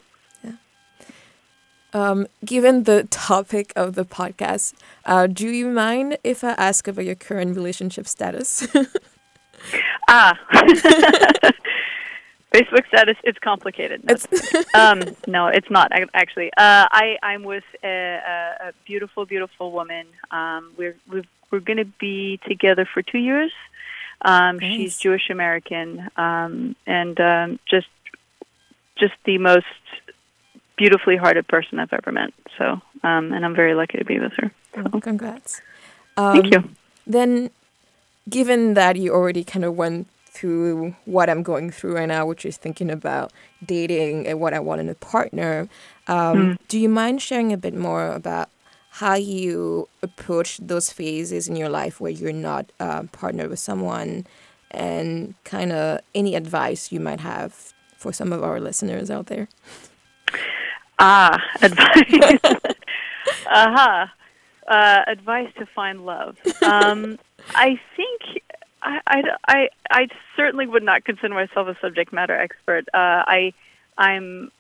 um, 1.94 2.26
given 2.44 2.84
the 2.84 3.04
topic 3.12 3.72
of 3.76 3.94
the 3.96 4.06
podcast 4.06 4.74
uh, 5.06 5.28
do 5.28 5.48
you 5.50 5.68
mind 5.70 6.18
if 6.24 6.44
i 6.44 6.52
ask 6.54 6.88
about 6.88 7.06
your 7.06 7.16
current 7.28 7.56
relationship 7.56 8.08
status 8.08 8.68
Ah, 10.10 10.38
Facebook 12.54 12.86
status. 12.88 13.16
It's 13.24 13.40
complicated. 13.40 14.04
No, 14.04 14.16
um, 14.80 15.02
no, 15.28 15.48
it's 15.48 15.70
not 15.72 15.92
actually. 16.14 16.50
Uh, 16.58 16.86
I 16.92 17.18
I'm 17.24 17.44
with 17.44 17.64
a, 17.84 17.88
a, 17.88 18.68
a 18.70 18.74
beautiful, 18.86 19.26
beautiful 19.26 19.72
woman. 19.72 20.06
Um, 20.32 20.72
we're 20.78 20.96
we're 21.10 21.24
we're 21.50 21.62
going 21.62 21.78
to 21.78 21.86
be 22.00 22.40
together 22.48 22.88
for 22.94 23.02
two 23.02 23.20
years. 23.20 23.52
Um, 24.22 24.60
She's 24.60 24.98
Jewish 24.98 25.30
American, 25.30 26.10
um, 26.18 26.76
and 26.86 27.20
um, 27.20 27.60
just 27.70 27.88
just 29.04 29.18
the 29.26 29.38
most 29.38 29.66
beautifully 30.78 31.18
hearted 31.18 31.46
person 31.48 31.80
I've 31.80 31.94
ever 31.94 32.12
met. 32.12 32.32
So, 32.58 32.66
um, 33.04 33.34
and 33.34 33.42
I'm 33.46 33.56
very 33.56 33.74
lucky 33.76 33.98
to 33.98 34.06
be 34.06 34.20
with 34.20 34.34
her. 34.40 34.52
Oh, 34.94 35.00
congrats 35.00 35.62
Thank 36.16 36.46
Um, 36.46 36.52
you. 36.54 36.62
then 37.06 37.50
given 38.30 38.74
that 38.76 38.96
you 38.96 39.12
already 39.14 39.44
kind 39.44 39.66
of 39.66 39.76
went 39.76 40.08
through 40.26 40.96
what 41.06 41.30
i'm 41.30 41.44
going 41.44 41.70
through 41.70 41.94
right 41.96 42.08
now 42.08 42.26
which 42.26 42.44
is 42.44 42.58
thinking 42.58 42.90
about 42.90 43.32
dating 43.64 44.26
and 44.28 44.40
what 44.40 44.52
i 44.54 44.60
want 44.60 44.82
in 44.82 44.90
a 44.90 44.96
partner 44.96 45.68
um, 46.08 46.58
do 46.70 46.80
you 46.80 46.90
mind 46.90 47.22
sharing 47.22 47.54
a 47.54 47.58
bit 47.58 47.76
more 47.76 48.08
about 48.12 48.50
how 49.02 49.14
you 49.14 49.88
approach 50.02 50.58
those 50.58 50.92
phases 50.92 51.48
in 51.48 51.56
your 51.56 51.70
life 51.70 52.02
where 52.02 52.12
you're 52.12 52.34
not 52.52 52.66
uh, 52.80 53.04
partnered 53.12 53.50
with 53.50 53.60
someone 53.60 54.26
and 54.72 55.36
kind 55.44 55.72
of 55.72 56.00
any 56.16 56.34
advice 56.36 56.92
you 56.92 57.00
might 57.00 57.20
have 57.20 57.73
for 58.04 58.14
some 58.14 58.32
of 58.34 58.44
our 58.44 58.60
listeners 58.60 59.10
out 59.10 59.26
there 59.28 59.48
Ah, 61.00 61.42
advice. 61.62 62.40
Aha. 63.48 64.14
Uh, 64.68 65.02
advice 65.08 65.50
to 65.58 65.66
find 65.66 66.06
love. 66.06 66.38
Um, 66.62 67.18
I 67.56 67.80
think 67.98 68.22
I, 68.82 69.00
I, 69.08 69.22
I, 69.48 69.70
I 69.90 70.08
certainly 70.38 70.68
would 70.68 70.84
not 70.84 71.04
consider 71.04 71.34
myself 71.34 71.68
a 71.68 71.78
subject 71.82 72.14
matter 72.14 72.40
expert. 72.40 72.86
Uh, 72.94 73.24
I, 73.28 73.54
I'm, 73.98 74.52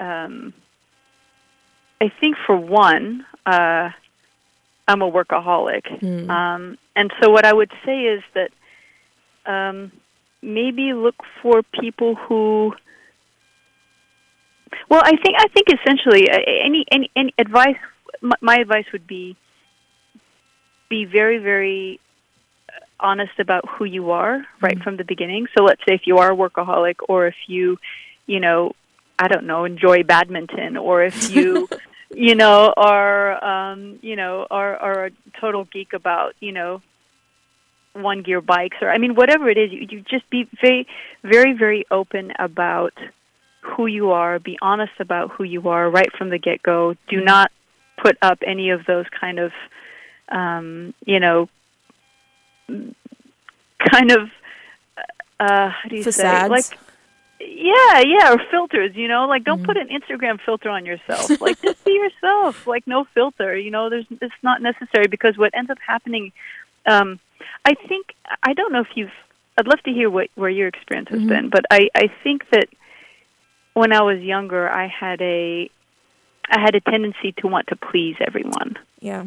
um, 0.00 0.54
I 2.00 2.08
think 2.20 2.36
for 2.46 2.56
one, 2.56 3.24
uh, 3.46 3.90
I'm 4.88 5.02
a 5.02 5.10
workaholic. 5.10 6.02
Um, 6.30 6.78
and 6.96 7.12
so 7.22 7.30
what 7.30 7.44
I 7.44 7.52
would 7.52 7.72
say 7.84 8.00
is 8.06 8.22
that 8.34 8.50
um, 9.46 9.92
maybe 10.44 10.92
look 10.92 11.16
for 11.42 11.62
people 11.80 12.14
who 12.14 12.74
well, 14.88 15.02
I 15.02 15.16
think 15.16 15.36
I 15.38 15.48
think 15.48 15.66
essentially 15.68 16.28
uh, 16.30 16.38
any 16.64 16.84
any 16.90 17.10
any 17.16 17.34
advice. 17.38 17.76
My, 18.20 18.36
my 18.40 18.56
advice 18.56 18.84
would 18.92 19.06
be 19.06 19.36
be 20.88 21.04
very 21.04 21.38
very 21.38 22.00
uh, 22.68 22.80
honest 23.00 23.38
about 23.38 23.68
who 23.68 23.84
you 23.84 24.10
are 24.10 24.44
right 24.60 24.80
from 24.82 24.96
the 24.96 25.04
beginning. 25.04 25.46
So 25.56 25.64
let's 25.64 25.80
say 25.88 25.94
if 25.94 26.02
you 26.06 26.18
are 26.18 26.32
a 26.32 26.36
workaholic, 26.36 26.96
or 27.08 27.26
if 27.26 27.36
you, 27.46 27.78
you 28.26 28.40
know, 28.40 28.72
I 29.18 29.28
don't 29.28 29.46
know, 29.46 29.64
enjoy 29.64 30.02
badminton, 30.02 30.76
or 30.76 31.02
if 31.04 31.30
you, 31.34 31.68
you 32.10 32.34
know, 32.34 32.72
are 32.76 33.44
um, 33.44 33.98
you 34.02 34.16
know 34.16 34.46
are 34.50 34.76
are 34.76 35.06
a 35.06 35.10
total 35.40 35.64
geek 35.64 35.92
about 35.92 36.34
you 36.40 36.52
know 36.52 36.82
one 37.94 38.22
gear 38.22 38.40
bikes 38.40 38.76
or 38.82 38.90
I 38.90 38.98
mean 38.98 39.14
whatever 39.14 39.48
it 39.48 39.56
is, 39.56 39.72
you, 39.72 39.86
you 39.88 40.00
just 40.02 40.28
be 40.30 40.48
very 40.60 40.86
very 41.22 41.52
very 41.52 41.84
open 41.90 42.32
about 42.38 42.92
who 43.64 43.86
you 43.86 44.10
are, 44.10 44.38
be 44.38 44.58
honest 44.60 44.92
about 45.00 45.30
who 45.32 45.44
you 45.44 45.68
are 45.68 45.88
right 45.90 46.12
from 46.16 46.30
the 46.30 46.38
get 46.38 46.62
go. 46.62 46.94
Do 47.08 47.20
not 47.22 47.50
put 47.96 48.16
up 48.20 48.38
any 48.46 48.70
of 48.70 48.84
those 48.86 49.06
kind 49.18 49.38
of, 49.38 49.52
um, 50.28 50.94
you 51.04 51.20
know, 51.20 51.48
kind 52.68 54.10
of, 54.10 54.28
uh, 55.40 55.68
how 55.70 55.88
do 55.88 55.96
you 55.96 56.04
Facades? 56.04 56.44
say, 56.44 56.48
like, 56.48 56.78
yeah, 57.40 58.00
yeah, 58.00 58.32
or 58.32 58.38
filters. 58.50 58.94
You 58.94 59.08
know, 59.08 59.26
like 59.26 59.44
don't 59.44 59.64
put 59.64 59.76
an 59.76 59.88
Instagram 59.88 60.40
filter 60.40 60.70
on 60.70 60.86
yourself. 60.86 61.40
Like 61.40 61.60
just 61.60 61.84
be 61.84 61.92
yourself. 61.92 62.66
Like 62.66 62.86
no 62.86 63.04
filter. 63.12 63.56
You 63.56 63.70
know, 63.70 63.90
there's 63.90 64.06
it's 64.10 64.34
not 64.42 64.62
necessary 64.62 65.08
because 65.08 65.36
what 65.36 65.52
ends 65.54 65.70
up 65.70 65.78
happening. 65.84 66.32
Um, 66.86 67.18
I 67.64 67.74
think 67.74 68.14
I 68.42 68.52
don't 68.52 68.72
know 68.72 68.80
if 68.80 68.88
you've. 68.94 69.10
I'd 69.56 69.68
love 69.68 69.82
to 69.84 69.92
hear 69.92 70.10
what 70.10 70.28
where 70.34 70.50
your 70.50 70.68
experience 70.68 71.08
has 71.10 71.20
mm-hmm. 71.20 71.28
been, 71.28 71.50
but 71.50 71.64
I 71.70 71.88
I 71.94 72.10
think 72.22 72.48
that 72.50 72.68
when 73.74 73.92
I 73.92 74.02
was 74.02 74.20
younger, 74.20 74.68
I 74.68 74.88
had 74.88 75.20
a 75.20 75.70
I 76.50 76.60
had 76.60 76.74
a 76.74 76.80
tendency 76.80 77.32
to 77.38 77.46
want 77.46 77.68
to 77.68 77.76
please 77.76 78.16
everyone. 78.20 78.76
yeah 79.00 79.24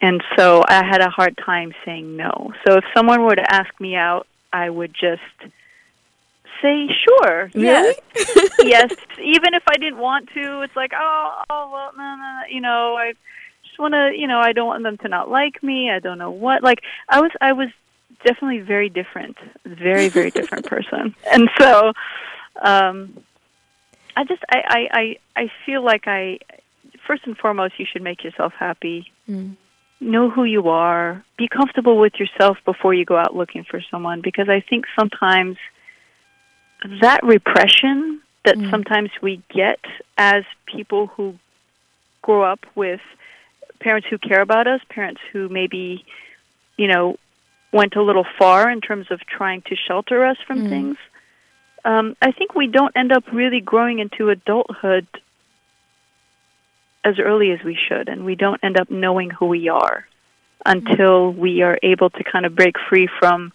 And 0.00 0.22
so 0.36 0.64
I 0.68 0.84
had 0.84 1.00
a 1.00 1.10
hard 1.10 1.36
time 1.36 1.72
saying 1.84 2.16
no. 2.16 2.52
So 2.66 2.74
if 2.74 2.84
someone 2.94 3.22
were 3.22 3.36
to 3.36 3.54
ask 3.54 3.68
me 3.80 3.96
out, 3.96 4.26
I 4.52 4.70
would 4.70 4.94
just 4.94 5.52
say 6.62 6.88
sure. 7.04 7.50
Yes. 7.54 7.98
yes. 8.60 8.92
Even 9.18 9.54
if 9.54 9.62
I 9.66 9.76
didn't 9.76 9.98
want 9.98 10.28
to, 10.34 10.62
it's 10.62 10.76
like, 10.76 10.92
oh, 10.94 11.42
oh 11.50 11.70
well, 11.72 11.92
no, 11.96 12.02
no, 12.02 12.16
no, 12.16 12.40
you 12.50 12.60
know, 12.60 12.96
I 12.96 13.14
just 13.78 13.92
want 13.92 13.94
to, 13.94 14.18
you 14.18 14.26
know, 14.26 14.40
I 14.40 14.52
don't 14.52 14.66
want 14.66 14.82
them 14.82 14.98
to 14.98 15.08
not 15.08 15.30
like 15.30 15.62
me. 15.62 15.90
I 15.90 16.00
don't 16.00 16.18
know 16.18 16.30
what. 16.30 16.62
Like 16.62 16.80
I 17.08 17.20
was, 17.20 17.30
I 17.40 17.52
was 17.52 17.68
definitely 18.24 18.60
very 18.60 18.88
different, 18.88 19.36
very, 19.64 20.08
very 20.08 20.30
different 20.30 20.66
person. 20.74 21.14
And 21.32 21.48
so, 21.58 21.92
um, 22.62 23.16
I 24.16 24.24
just, 24.24 24.42
I, 24.50 24.58
I, 24.68 24.98
I, 25.00 25.16
I 25.42 25.52
feel 25.64 25.84
like 25.84 26.04
I, 26.06 26.40
first 27.06 27.22
and 27.26 27.36
foremost, 27.36 27.74
you 27.78 27.86
should 27.90 28.02
make 28.02 28.24
yourself 28.24 28.52
happy. 28.58 29.12
Mm. 29.28 29.56
Know 30.00 30.28
who 30.30 30.44
you 30.44 30.68
are. 30.68 31.24
Be 31.36 31.48
comfortable 31.48 31.98
with 31.98 32.14
yourself 32.18 32.58
before 32.64 32.94
you 32.94 33.04
go 33.04 33.16
out 33.16 33.36
looking 33.36 33.64
for 33.64 33.80
someone, 33.90 34.20
because 34.22 34.48
I 34.48 34.60
think 34.60 34.86
sometimes 34.98 35.56
that 37.00 37.20
repression 37.22 38.22
that 38.44 38.56
Mm. 38.56 38.70
sometimes 38.70 39.10
we 39.20 39.42
get 39.50 39.80
as 40.16 40.44
people 40.66 41.08
who 41.08 41.34
grow 42.22 42.42
up 42.42 42.60
with 42.74 43.00
parents 43.80 44.06
who 44.08 44.18
care 44.18 44.40
about 44.40 44.66
us, 44.66 44.80
parents 44.88 45.20
who 45.32 45.48
maybe, 45.48 46.04
you 46.76 46.88
know, 46.88 47.16
went 47.72 47.96
a 47.96 48.02
little 48.02 48.26
far 48.38 48.70
in 48.70 48.80
terms 48.80 49.06
of 49.10 49.20
trying 49.26 49.62
to 49.62 49.76
shelter 49.76 50.24
us 50.24 50.36
from 50.46 50.62
Mm. 50.62 50.68
things. 50.68 50.96
Um, 51.84 52.16
I 52.20 52.32
think 52.32 52.54
we 52.54 52.66
don't 52.66 52.96
end 52.96 53.12
up 53.12 53.24
really 53.32 53.60
growing 53.60 53.98
into 53.98 54.30
adulthood 54.30 55.06
as 57.04 57.18
early 57.18 57.52
as 57.52 57.62
we 57.62 57.74
should, 57.76 58.08
and 58.08 58.24
we 58.24 58.34
don't 58.34 58.62
end 58.62 58.78
up 58.78 58.90
knowing 58.90 59.30
who 59.30 59.46
we 59.46 59.68
are 59.68 60.06
until 60.66 61.32
we 61.32 61.62
are 61.62 61.78
able 61.82 62.10
to 62.10 62.24
kind 62.24 62.44
of 62.44 62.54
break 62.56 62.76
free 62.88 63.06
from 63.18 63.52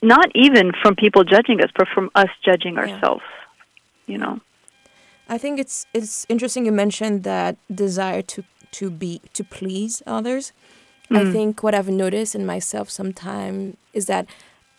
not 0.00 0.30
even 0.34 0.72
from 0.80 0.94
people 0.94 1.24
judging 1.24 1.60
us, 1.62 1.70
but 1.76 1.88
from 1.88 2.10
us 2.14 2.28
judging 2.44 2.74
Yeah. 2.74 2.82
ourselves. 2.82 3.24
You 4.06 4.18
know. 4.18 4.40
I 5.28 5.38
think 5.38 5.58
it's 5.58 5.86
it's 5.94 6.26
interesting 6.28 6.66
you 6.66 6.72
mentioned 6.72 7.22
that 7.24 7.56
desire 7.74 8.22
to 8.22 8.44
to 8.72 8.90
be 8.90 9.20
to 9.32 9.44
please 9.44 10.02
others. 10.06 10.52
I 11.10 11.22
Mm. 11.24 11.32
think 11.32 11.62
what 11.62 11.74
I've 11.74 11.88
noticed 11.88 12.34
in 12.34 12.46
myself 12.46 12.90
sometimes 12.90 13.76
is 13.92 14.06
that 14.06 14.26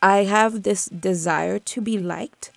I 0.01 0.23
have 0.25 0.63
this 0.63 0.85
desire 0.87 1.59
to 1.59 1.81
be 1.81 1.97
liked 1.97 2.51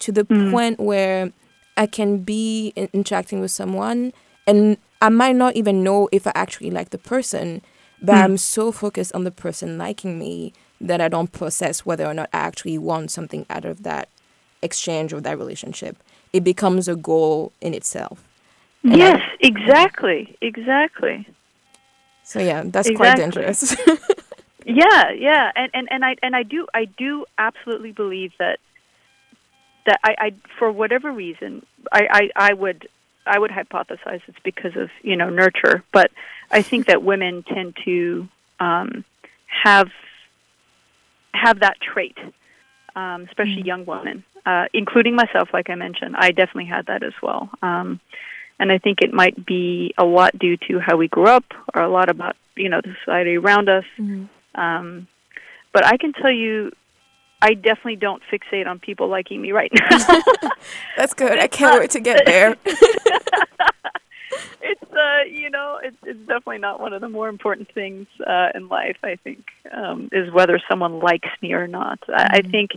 to 0.00 0.12
the 0.12 0.24
Mm. 0.24 0.50
point 0.50 0.80
where 0.80 1.32
I 1.76 1.86
can 1.86 2.18
be 2.18 2.72
in- 2.76 2.88
interacting 2.92 3.40
with 3.40 3.50
someone 3.50 4.12
and 4.46 4.76
I 5.00 5.08
might 5.08 5.36
not 5.36 5.56
even 5.56 5.82
know 5.82 6.08
if 6.12 6.26
I 6.26 6.32
actually 6.34 6.70
like 6.70 6.90
the 6.90 6.98
person, 6.98 7.62
but 8.00 8.14
Mm. 8.16 8.24
I'm 8.24 8.36
so 8.36 8.70
focused 8.72 9.12
on 9.14 9.24
the 9.24 9.30
person 9.30 9.78
liking 9.78 10.18
me 10.18 10.52
that 10.80 11.00
I 11.00 11.08
don't 11.08 11.32
process 11.32 11.86
whether 11.86 12.04
or 12.06 12.14
not 12.14 12.28
I 12.32 12.38
actually 12.38 12.76
want 12.78 13.10
something 13.10 13.46
out 13.48 13.64
of 13.64 13.82
that 13.84 14.08
exchange 14.62 15.12
or 15.12 15.20
that 15.22 15.38
relationship. 15.38 15.96
It 16.32 16.44
becomes 16.44 16.88
a 16.88 16.96
goal 16.96 17.52
in 17.60 17.74
itself. 17.74 18.22
And 18.84 18.94
I- 18.94 18.96
yes, 18.96 19.20
exactly, 19.40 20.36
exactly. 20.40 21.26
So 22.24 22.38
yeah, 22.40 22.62
that's 22.64 22.90
quite 22.90 23.16
dangerous. 23.16 23.76
Yeah, 24.64 25.10
yeah, 25.10 25.50
and 25.56 25.70
and 25.74 25.88
and 25.90 26.04
I 26.04 26.16
and 26.22 26.36
I 26.36 26.44
do 26.44 26.68
I 26.72 26.84
do 26.84 27.26
absolutely 27.36 27.90
believe 27.92 28.32
that 28.38 28.60
that 29.86 29.98
I, 30.04 30.14
I 30.18 30.34
for 30.58 30.70
whatever 30.70 31.10
reason 31.10 31.66
I, 31.90 32.30
I 32.36 32.50
I 32.50 32.54
would 32.54 32.88
I 33.26 33.38
would 33.40 33.50
hypothesize 33.50 34.20
it's 34.28 34.38
because 34.44 34.76
of 34.76 34.88
you 35.02 35.16
know 35.16 35.30
nurture, 35.30 35.82
but 35.92 36.12
I 36.50 36.62
think 36.62 36.86
that 36.86 37.02
women 37.02 37.42
tend 37.42 37.76
to 37.84 38.28
um, 38.60 39.04
have 39.46 39.90
have 41.34 41.60
that 41.60 41.80
trait, 41.80 42.16
um, 42.94 43.22
especially 43.24 43.64
Mm. 43.64 43.66
young 43.66 43.84
women, 43.86 44.22
uh, 44.46 44.64
including 44.74 45.14
myself. 45.14 45.48
Like 45.52 45.70
I 45.70 45.74
mentioned, 45.74 46.14
I 46.18 46.30
definitely 46.30 46.66
had 46.66 46.86
that 46.86 47.02
as 47.02 47.12
well. 47.22 47.50
Um, 47.62 48.00
and 48.58 48.70
I 48.70 48.78
think 48.78 48.98
it 49.00 49.12
might 49.12 49.44
be 49.46 49.92
a 49.98 50.04
lot 50.04 50.38
due 50.38 50.56
to 50.68 50.78
how 50.78 50.96
we 50.96 51.08
grew 51.08 51.26
up, 51.26 51.44
or 51.74 51.82
a 51.82 51.88
lot 51.88 52.08
about 52.08 52.36
you 52.56 52.68
know 52.68 52.80
the 52.82 52.94
society 53.04 53.36
around 53.36 53.68
us. 53.68 53.84
Mhm. 53.98 54.28
Um, 54.54 55.06
but 55.72 55.86
I 55.86 55.96
can 55.96 56.12
tell 56.12 56.30
you, 56.30 56.70
I 57.40 57.54
definitely 57.54 57.96
don't 57.96 58.22
fixate 58.30 58.66
on 58.66 58.78
people 58.78 59.08
liking 59.08 59.40
me 59.40 59.50
right 59.52 59.72
now. 59.72 59.98
That's 60.96 61.14
good. 61.14 61.38
I 61.38 61.46
can't 61.48 61.80
wait 61.80 61.90
to 61.92 62.00
get 62.00 62.24
there. 62.26 62.56
it's 64.60 64.92
uh, 64.92 65.22
you 65.28 65.50
know, 65.50 65.78
it's 65.82 65.96
it's 66.04 66.18
definitely 66.20 66.58
not 66.58 66.80
one 66.80 66.92
of 66.92 67.00
the 67.00 67.08
more 67.08 67.28
important 67.28 67.72
things 67.72 68.06
uh, 68.26 68.48
in 68.54 68.68
life. 68.68 68.96
I 69.02 69.16
think 69.16 69.44
um, 69.72 70.08
is 70.12 70.32
whether 70.32 70.60
someone 70.70 71.00
likes 71.00 71.28
me 71.40 71.52
or 71.52 71.66
not. 71.66 71.98
I, 72.08 72.28
I 72.36 72.40
Mhm. 72.42 72.50
think 72.50 72.70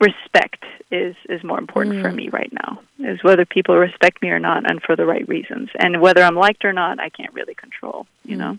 respect 0.00 0.64
is 0.90 1.14
is 1.28 1.44
more 1.44 1.58
important 1.58 2.00
for 2.00 2.10
Mm. 2.10 2.14
me 2.16 2.28
right 2.30 2.52
now. 2.52 2.80
Is 2.98 3.22
whether 3.22 3.44
people 3.44 3.76
respect 3.76 4.22
me 4.22 4.30
or 4.30 4.40
not, 4.40 4.68
and 4.70 4.82
for 4.82 4.96
the 4.96 5.06
right 5.06 5.26
reasons, 5.28 5.68
and 5.78 6.00
whether 6.00 6.22
I'm 6.22 6.36
liked 6.36 6.64
or 6.64 6.72
not, 6.72 6.98
I 7.00 7.08
can't 7.10 7.32
really 7.34 7.54
control. 7.54 8.06
You 8.24 8.36
Mm. 8.36 8.40
know. 8.40 8.58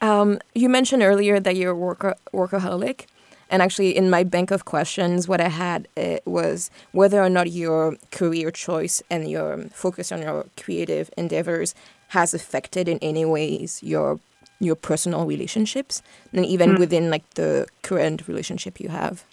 Um, 0.00 0.38
you 0.54 0.68
mentioned 0.68 1.02
earlier 1.02 1.40
that 1.40 1.56
you're 1.56 1.72
a 1.72 1.74
worker, 1.74 2.14
workaholic. 2.32 3.06
And 3.50 3.62
actually, 3.62 3.96
in 3.96 4.10
my 4.10 4.24
bank 4.24 4.50
of 4.50 4.64
questions, 4.64 5.28
what 5.28 5.40
I 5.40 5.48
had 5.48 5.86
uh, 5.96 6.16
was 6.24 6.70
whether 6.92 7.22
or 7.22 7.28
not 7.28 7.50
your 7.50 7.96
career 8.10 8.50
choice 8.50 9.02
and 9.10 9.30
your 9.30 9.66
focus 9.72 10.10
on 10.10 10.22
your 10.22 10.46
creative 10.62 11.10
endeavors 11.16 11.74
has 12.08 12.34
affected 12.34 12.88
in 12.88 12.98
any 13.00 13.24
ways 13.24 13.80
your 13.82 14.18
your 14.60 14.76
personal 14.76 15.26
relationships, 15.26 16.02
and 16.32 16.46
even 16.46 16.70
Mm. 16.74 16.78
within 16.78 17.10
like 17.10 17.28
the 17.34 17.66
current 17.82 18.26
relationship 18.28 18.80
you 18.80 18.88
have. 18.88 19.24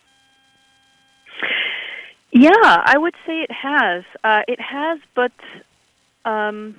Yeah, 2.32 2.52
I 2.63 2.98
would 2.98 3.15
say 3.26 3.41
it 3.41 3.52
has. 3.52 4.04
Uh, 4.24 4.41
it 4.48 4.60
has, 4.60 5.00
but 5.15 5.34
um, 6.24 6.76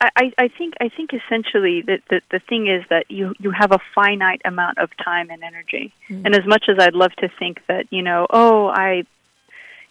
I, 0.00 0.10
I- 0.16 0.32
I 0.38 0.48
think 0.48 0.74
I 0.80 0.88
think 0.88 1.10
essentially 1.14 1.82
that 1.82 2.00
the, 2.10 2.20
the 2.30 2.40
thing 2.40 2.66
is 2.66 2.82
that 2.90 3.10
you 3.10 3.34
you 3.38 3.50
have 3.52 3.70
a 3.72 3.78
finite 3.94 4.42
amount 4.44 4.78
of 4.78 4.90
time 4.96 5.30
and 5.30 5.42
energy. 5.44 5.92
Mm. 6.08 6.22
And 6.26 6.34
as 6.34 6.44
much 6.44 6.64
as 6.68 6.78
I'd 6.78 6.94
love 6.94 7.12
to 7.16 7.28
think 7.38 7.60
that 7.68 7.86
you 7.90 8.02
know, 8.02 8.26
oh, 8.30 8.66
I, 8.66 9.04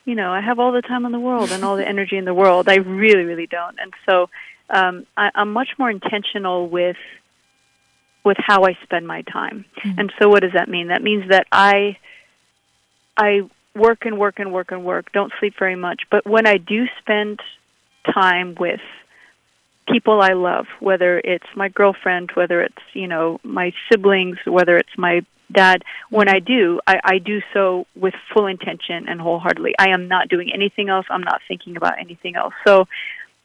you 0.04 0.16
know, 0.16 0.32
I 0.34 0.42
have 0.42 0.60
all 0.60 0.74
the 0.74 0.82
time 0.82 1.06
in 1.06 1.12
the 1.14 1.20
world 1.20 1.52
and 1.52 1.64
all 1.64 1.78
the 1.78 1.88
energy 1.96 2.18
in 2.18 2.26
the 2.26 2.34
world, 2.34 2.68
I 2.68 2.76
really, 2.76 3.24
really 3.24 3.48
don't. 3.48 3.78
And 3.80 3.94
so 4.06 4.30
um, 4.70 5.06
I, 5.16 5.32
I'm 5.34 5.54
much 5.54 5.70
more 5.80 5.90
intentional 5.90 6.68
with 6.68 6.98
with 8.26 8.38
how 8.38 8.66
I 8.66 8.78
spend 8.84 9.08
my 9.08 9.22
time. 9.24 9.64
Mhm. 9.84 9.98
And 9.98 10.14
so, 10.20 10.28
what 10.28 10.42
does 10.42 10.54
that 10.54 10.68
mean? 10.68 10.88
That 10.90 11.02
means 11.02 11.30
that 11.30 11.48
I 11.54 11.98
I 13.16 13.50
work 13.76 14.06
and 14.06 14.18
work 14.20 14.40
and 14.40 14.52
work 14.52 14.72
and 14.72 14.84
work, 14.84 15.12
don't 15.12 15.32
sleep 15.40 15.54
very 15.58 15.76
much. 15.76 16.04
But 16.10 16.26
when 16.26 16.46
I 16.48 16.58
do 16.58 16.86
spend 17.00 17.40
time 18.14 18.56
with 18.60 18.82
people 19.88 20.22
I 20.22 20.34
love, 20.34 20.66
whether 20.80 21.20
it's 21.20 21.46
my 21.56 21.70
girlfriend, 21.70 22.32
whether 22.34 22.62
it's, 22.62 22.84
you 22.94 23.08
know, 23.08 23.40
my 23.44 23.74
siblings, 23.92 24.38
whether 24.46 24.78
it's 24.78 24.98
my 24.98 25.22
dad, 25.52 25.84
when 26.10 26.30
I 26.30 26.40
do, 26.40 26.80
I, 26.88 27.00
I 27.04 27.18
do 27.18 27.42
so 27.54 27.86
with 27.96 28.14
full 28.34 28.48
intention 28.48 29.08
and 29.08 29.20
wholeheartedly. 29.20 29.76
I 29.78 29.90
am 29.90 30.08
not 30.08 30.30
doing 30.30 30.52
anything 30.54 30.90
else. 30.90 31.06
I'm 31.10 31.24
not 31.24 31.42
thinking 31.48 31.76
about 31.78 32.00
anything 32.00 32.36
else. 32.36 32.54
So 32.66 32.88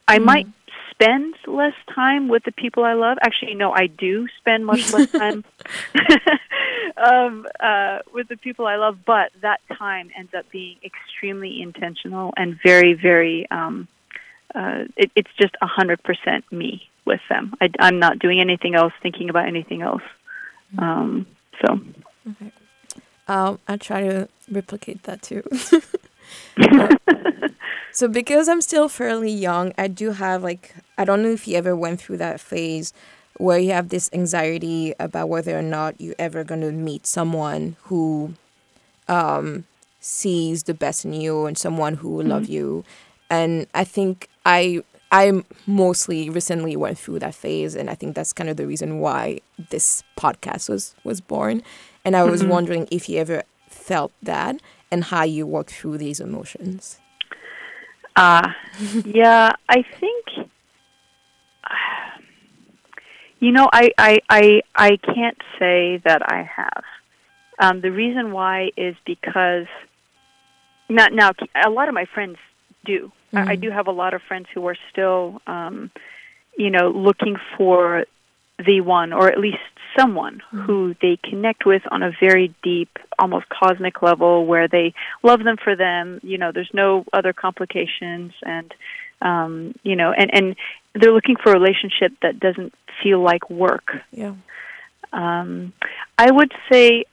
I 0.07 0.19
Mm. 0.19 0.25
might 0.25 0.47
spend 0.91 1.35
less 1.45 1.73
time 1.93 2.27
with 2.27 2.43
the 2.43 2.51
people 2.51 2.83
I 2.83 2.93
love. 2.93 3.17
Actually, 3.21 3.55
no, 3.55 3.71
I 3.71 3.87
do 3.87 4.27
spend 4.39 4.65
much 4.65 4.81
less 4.91 5.09
time 5.11 5.43
um, 6.95 7.45
uh, 7.59 7.99
with 8.13 8.27
the 8.27 8.37
people 8.37 8.65
I 8.65 8.77
love, 8.77 8.99
but 9.05 9.31
that 9.41 9.59
time 9.77 10.09
ends 10.17 10.33
up 10.33 10.49
being 10.51 10.77
extremely 10.83 11.61
intentional 11.61 12.33
and 12.37 12.57
very, 12.63 12.93
very. 12.93 13.49
Um, 13.51 13.87
uh, 14.55 14.85
it, 14.95 15.11
it's 15.15 15.29
just 15.39 15.55
a 15.61 15.67
hundred 15.67 16.01
percent 16.03 16.49
me 16.51 16.89
with 17.05 17.19
them. 17.29 17.53
I, 17.61 17.69
I'm 17.79 17.99
not 17.99 18.19
doing 18.19 18.39
anything 18.39 18.75
else, 18.75 18.93
thinking 19.01 19.29
about 19.29 19.47
anything 19.47 19.81
else. 19.81 20.03
Um, 20.77 21.25
so, 21.65 21.79
Okay. 22.29 22.51
Um, 23.27 23.59
I 23.67 23.77
try 23.77 24.01
to 24.01 24.29
replicate 24.49 25.03
that 25.03 25.21
too. 25.21 25.43
so 27.91 28.07
because 28.07 28.47
I'm 28.47 28.61
still 28.61 28.89
fairly 28.89 29.31
young, 29.31 29.73
I 29.77 29.87
do 29.87 30.11
have 30.11 30.43
like 30.43 30.75
I 30.97 31.05
don't 31.05 31.23
know 31.23 31.31
if 31.31 31.47
you 31.47 31.57
ever 31.57 31.75
went 31.75 31.99
through 32.01 32.17
that 32.17 32.39
phase 32.39 32.93
where 33.37 33.59
you 33.59 33.71
have 33.71 33.89
this 33.89 34.09
anxiety 34.13 34.93
about 34.99 35.29
whether 35.29 35.57
or 35.57 35.61
not 35.63 35.99
you're 35.99 36.15
ever 36.19 36.43
going 36.43 36.61
to 36.61 36.71
meet 36.71 37.05
someone 37.05 37.75
who 37.83 38.33
um, 39.07 39.65
sees 39.99 40.63
the 40.63 40.73
best 40.73 41.05
in 41.05 41.13
you 41.13 41.45
and 41.45 41.57
someone 41.57 41.95
who 41.95 42.09
will 42.09 42.25
love 42.25 42.47
you. 42.47 42.83
And 43.29 43.67
I 43.73 43.83
think 43.83 44.27
I 44.45 44.81
I 45.11 45.43
mostly 45.65 46.29
recently 46.29 46.75
went 46.75 46.97
through 46.97 47.19
that 47.19 47.35
phase, 47.35 47.75
and 47.75 47.89
I 47.89 47.95
think 47.95 48.15
that's 48.15 48.33
kind 48.33 48.49
of 48.49 48.57
the 48.57 48.67
reason 48.67 48.99
why 48.99 49.39
this 49.69 50.03
podcast 50.17 50.69
was 50.69 50.95
was 51.03 51.21
born. 51.21 51.63
And 52.03 52.15
I 52.15 52.23
was 52.23 52.43
Mhm. 52.43 52.47
wondering 52.47 52.87
if 52.91 53.07
you 53.09 53.19
ever 53.19 53.43
felt 53.69 54.11
that 54.21 54.59
and 54.91 55.05
how 55.05 55.23
you 55.23 55.45
work 55.45 55.67
through 55.67 55.97
these 55.97 56.19
emotions. 56.19 56.99
uh, 58.15 58.47
yeah, 59.03 59.51
I 59.69 59.83
think. 59.99 60.06
You 63.39 63.51
know, 63.51 63.69
I, 63.71 63.89
I, 63.97 64.19
I, 64.29 64.61
I 64.75 64.97
can't 64.97 65.37
say 65.59 66.01
that 66.03 66.21
I 66.23 66.43
have. 66.55 66.83
Um, 67.59 67.81
the 67.81 67.91
reason 67.91 68.31
why 68.31 68.71
is 68.77 68.95
because 69.05 69.67
now, 70.89 71.07
now 71.11 71.31
a 71.65 71.69
lot 71.69 71.87
of 71.87 71.93
my 71.93 72.05
friends 72.05 72.37
do. 72.85 73.11
I, 73.33 73.41
I 73.41 73.55
Mhm. 73.57 73.61
do 73.61 73.71
have 73.71 73.87
a 73.87 73.91
lot 73.91 74.13
of 74.13 74.21
friends 74.23 74.47
who 74.53 74.65
are 74.67 74.77
still 74.91 75.41
um, 75.47 75.91
you 76.57 76.71
know, 76.71 76.89
looking 76.89 77.37
for 77.55 78.05
the 78.65 78.81
one, 78.81 79.13
or 79.13 79.27
at 79.29 79.39
least 79.39 79.59
someone 79.97 80.41
who 80.51 80.95
they 81.01 81.17
connect 81.23 81.65
with 81.65 81.83
on 81.91 82.01
a 82.01 82.11
very 82.19 82.53
deep, 82.63 82.97
almost 83.19 83.45
cosmic 83.49 84.01
level, 84.01 84.45
where 84.45 84.67
they 84.67 84.93
love 85.21 85.43
them 85.43 85.57
for 85.63 85.75
them. 85.75 86.19
You 86.23 86.39
know, 86.39 86.51
there's 86.51 86.69
no 86.73 87.05
other 87.13 87.33
complications, 87.33 88.33
and 88.43 88.73
um, 89.21 89.75
you 89.83 89.95
know, 89.95 90.11
and 90.11 90.29
and 90.33 90.55
they're 90.99 91.13
looking 91.13 91.35
for 91.41 91.51
a 91.51 91.59
relationship 91.59 92.13
that 92.21 92.39
doesn't 92.39 92.73
feel 93.01 93.21
like 93.21 93.49
work. 93.49 93.91
Yeah. 94.11 94.33
Um, 95.13 95.73
I 96.17 96.29
would 96.29 96.51
say, 96.71 97.05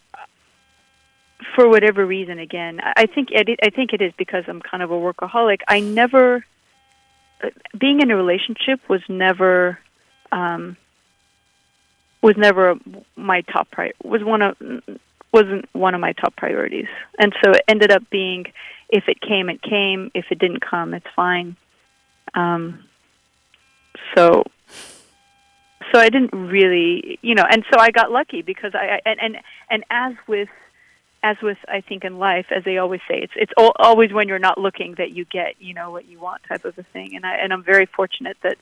for 1.54 1.68
whatever 1.68 2.04
reason, 2.04 2.38
again, 2.38 2.80
I 2.82 3.06
think 3.06 3.28
it, 3.30 3.58
I 3.62 3.70
think 3.70 3.92
it 3.92 4.00
is 4.00 4.12
because 4.16 4.44
I'm 4.48 4.60
kind 4.60 4.82
of 4.82 4.90
a 4.90 4.94
workaholic. 4.94 5.60
I 5.68 5.80
never 5.80 6.44
uh, 7.42 7.50
being 7.78 8.00
in 8.00 8.10
a 8.10 8.16
relationship 8.16 8.80
was 8.88 9.02
never 9.08 9.78
um, 10.32 10.76
was 12.22 12.36
never 12.36 12.74
my 13.16 13.42
top 13.42 13.70
pri 13.70 13.92
was 14.02 14.24
one 14.24 14.42
of 14.42 14.56
wasn't 15.32 15.68
one 15.72 15.94
of 15.94 16.00
my 16.00 16.12
top 16.12 16.34
priorities, 16.36 16.88
and 17.18 17.34
so 17.44 17.52
it 17.52 17.62
ended 17.68 17.90
up 17.90 18.08
being 18.10 18.46
if 18.88 19.08
it 19.08 19.20
came, 19.20 19.48
it 19.48 19.62
came. 19.62 20.10
If 20.14 20.26
it 20.30 20.38
didn't 20.38 20.60
come, 20.60 20.94
it's 20.94 21.06
fine. 21.14 21.56
Um, 22.34 22.84
so 24.16 24.44
so 25.92 26.00
I 26.00 26.08
didn't 26.08 26.32
really, 26.32 27.18
you 27.22 27.34
know, 27.34 27.44
and 27.48 27.64
so 27.72 27.78
I 27.78 27.90
got 27.90 28.10
lucky 28.10 28.42
because 28.42 28.72
I, 28.74 28.96
I 28.96 29.00
and 29.06 29.20
and 29.20 29.36
and 29.70 29.84
as 29.90 30.14
with 30.26 30.48
as 31.22 31.36
with 31.42 31.58
I 31.68 31.80
think 31.80 32.04
in 32.04 32.18
life, 32.18 32.46
as 32.54 32.64
they 32.64 32.78
always 32.78 33.00
say, 33.08 33.18
it's 33.22 33.32
it's 33.36 33.52
al- 33.58 33.76
always 33.78 34.12
when 34.12 34.28
you're 34.28 34.38
not 34.38 34.58
looking 34.58 34.94
that 34.98 35.10
you 35.10 35.24
get, 35.24 35.54
you 35.60 35.74
know, 35.74 35.90
what 35.90 36.06
you 36.06 36.18
want 36.18 36.42
type 36.48 36.64
of 36.64 36.76
a 36.78 36.82
thing. 36.82 37.14
And 37.14 37.24
I 37.24 37.36
and 37.36 37.52
I'm 37.52 37.62
very 37.62 37.86
fortunate 37.86 38.36
that 38.42 38.56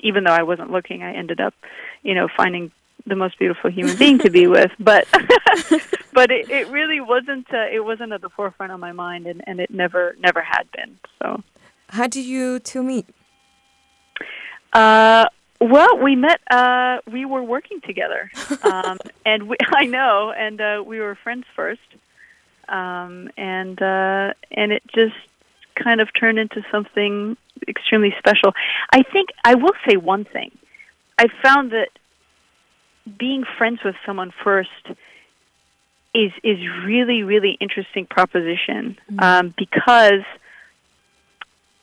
even 0.00 0.24
though 0.24 0.32
I 0.32 0.42
wasn't 0.42 0.70
looking, 0.70 1.02
I 1.02 1.14
ended 1.14 1.40
up, 1.40 1.54
you 2.02 2.14
know, 2.14 2.28
finding 2.36 2.72
the 3.06 3.16
most 3.16 3.38
beautiful 3.38 3.70
human 3.70 3.96
being 3.96 4.18
to 4.20 4.30
be 4.30 4.46
with. 4.56 4.70
But 4.78 5.08
but 6.12 6.30
it, 6.30 6.50
it 6.50 6.68
really 6.68 7.00
wasn't 7.00 7.52
uh, 7.52 7.66
it 7.72 7.84
wasn't 7.84 8.12
at 8.12 8.20
the 8.20 8.30
forefront 8.30 8.72
of 8.72 8.80
my 8.80 8.92
mind, 8.92 9.26
and 9.26 9.42
and 9.46 9.60
it 9.60 9.70
never 9.70 10.16
never 10.20 10.40
had 10.40 10.70
been. 10.72 10.98
So. 11.20 11.42
How 11.88 12.06
did 12.06 12.24
you 12.24 12.60
two 12.60 12.84
meet? 12.84 13.06
Uh, 14.72 15.26
well, 15.60 15.98
we 15.98 16.16
met. 16.16 16.40
Uh, 16.50 16.98
we 17.10 17.24
were 17.24 17.42
working 17.42 17.80
together, 17.80 18.30
um, 18.62 18.98
and 19.26 19.48
we, 19.48 19.56
I 19.74 19.84
know, 19.84 20.32
and 20.36 20.60
uh, 20.60 20.82
we 20.84 21.00
were 21.00 21.14
friends 21.16 21.44
first, 21.54 21.80
um, 22.68 23.30
and 23.36 23.80
uh, 23.80 24.32
and 24.50 24.72
it 24.72 24.82
just 24.94 25.16
kind 25.74 26.00
of 26.00 26.08
turned 26.18 26.38
into 26.38 26.64
something 26.70 27.36
extremely 27.68 28.14
special. 28.18 28.54
I 28.92 29.02
think 29.02 29.30
I 29.44 29.54
will 29.54 29.74
say 29.88 29.96
one 29.96 30.24
thing. 30.24 30.50
I 31.18 31.28
found 31.42 31.72
that 31.72 31.90
being 33.18 33.44
friends 33.58 33.80
with 33.84 33.96
someone 34.06 34.32
first 34.42 34.70
is 36.14 36.32
is 36.42 36.58
really 36.84 37.22
really 37.22 37.56
interesting 37.60 38.06
proposition 38.06 38.98
um, 39.18 39.54
because 39.56 40.24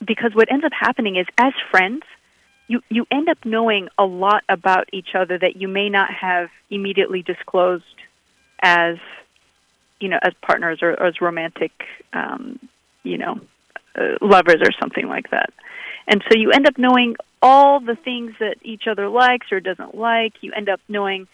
because 0.04 0.34
what 0.34 0.52
ends 0.52 0.66
up 0.66 0.74
happening 0.74 1.16
is 1.16 1.28
as 1.38 1.54
friends 1.72 2.04
you 2.68 2.82
you 2.90 3.06
end 3.12 3.30
up 3.30 3.38
knowing 3.46 3.88
a 3.98 4.06
lot 4.06 4.44
about 4.50 4.90
each 4.94 5.16
other 5.16 5.38
that 5.38 5.56
you 5.56 5.68
may 5.68 5.90
not 5.90 6.10
have 6.12 6.50
immediately 6.70 7.22
disclosed 7.22 7.84
as 8.62 8.98
you 10.00 10.10
know 10.10 10.20
as 10.22 10.34
partners 10.42 10.80
or, 10.82 10.92
or 10.92 11.08
as 11.08 11.22
romantic 11.22 11.72
um, 12.14 12.60
you 13.04 13.18
know 13.18 13.40
uh, 13.98 14.16
lovers 14.22 14.62
or 14.62 14.72
something 14.80 15.08
like 15.08 15.30
that. 15.32 15.52
And 16.08 16.24
so 16.30 16.38
you 16.38 16.52
end 16.52 16.68
up 16.68 16.78
knowing 16.78 17.16
all 17.42 17.80
the 17.80 17.96
things 17.96 18.34
that 18.40 18.56
each 18.64 18.88
other 18.88 19.10
likes 19.10 19.52
or 19.52 19.60
doesn't 19.60 19.96
like. 19.96 20.34
You 20.42 20.54
end 20.54 20.70
up 20.70 20.80
knowing 20.88 21.28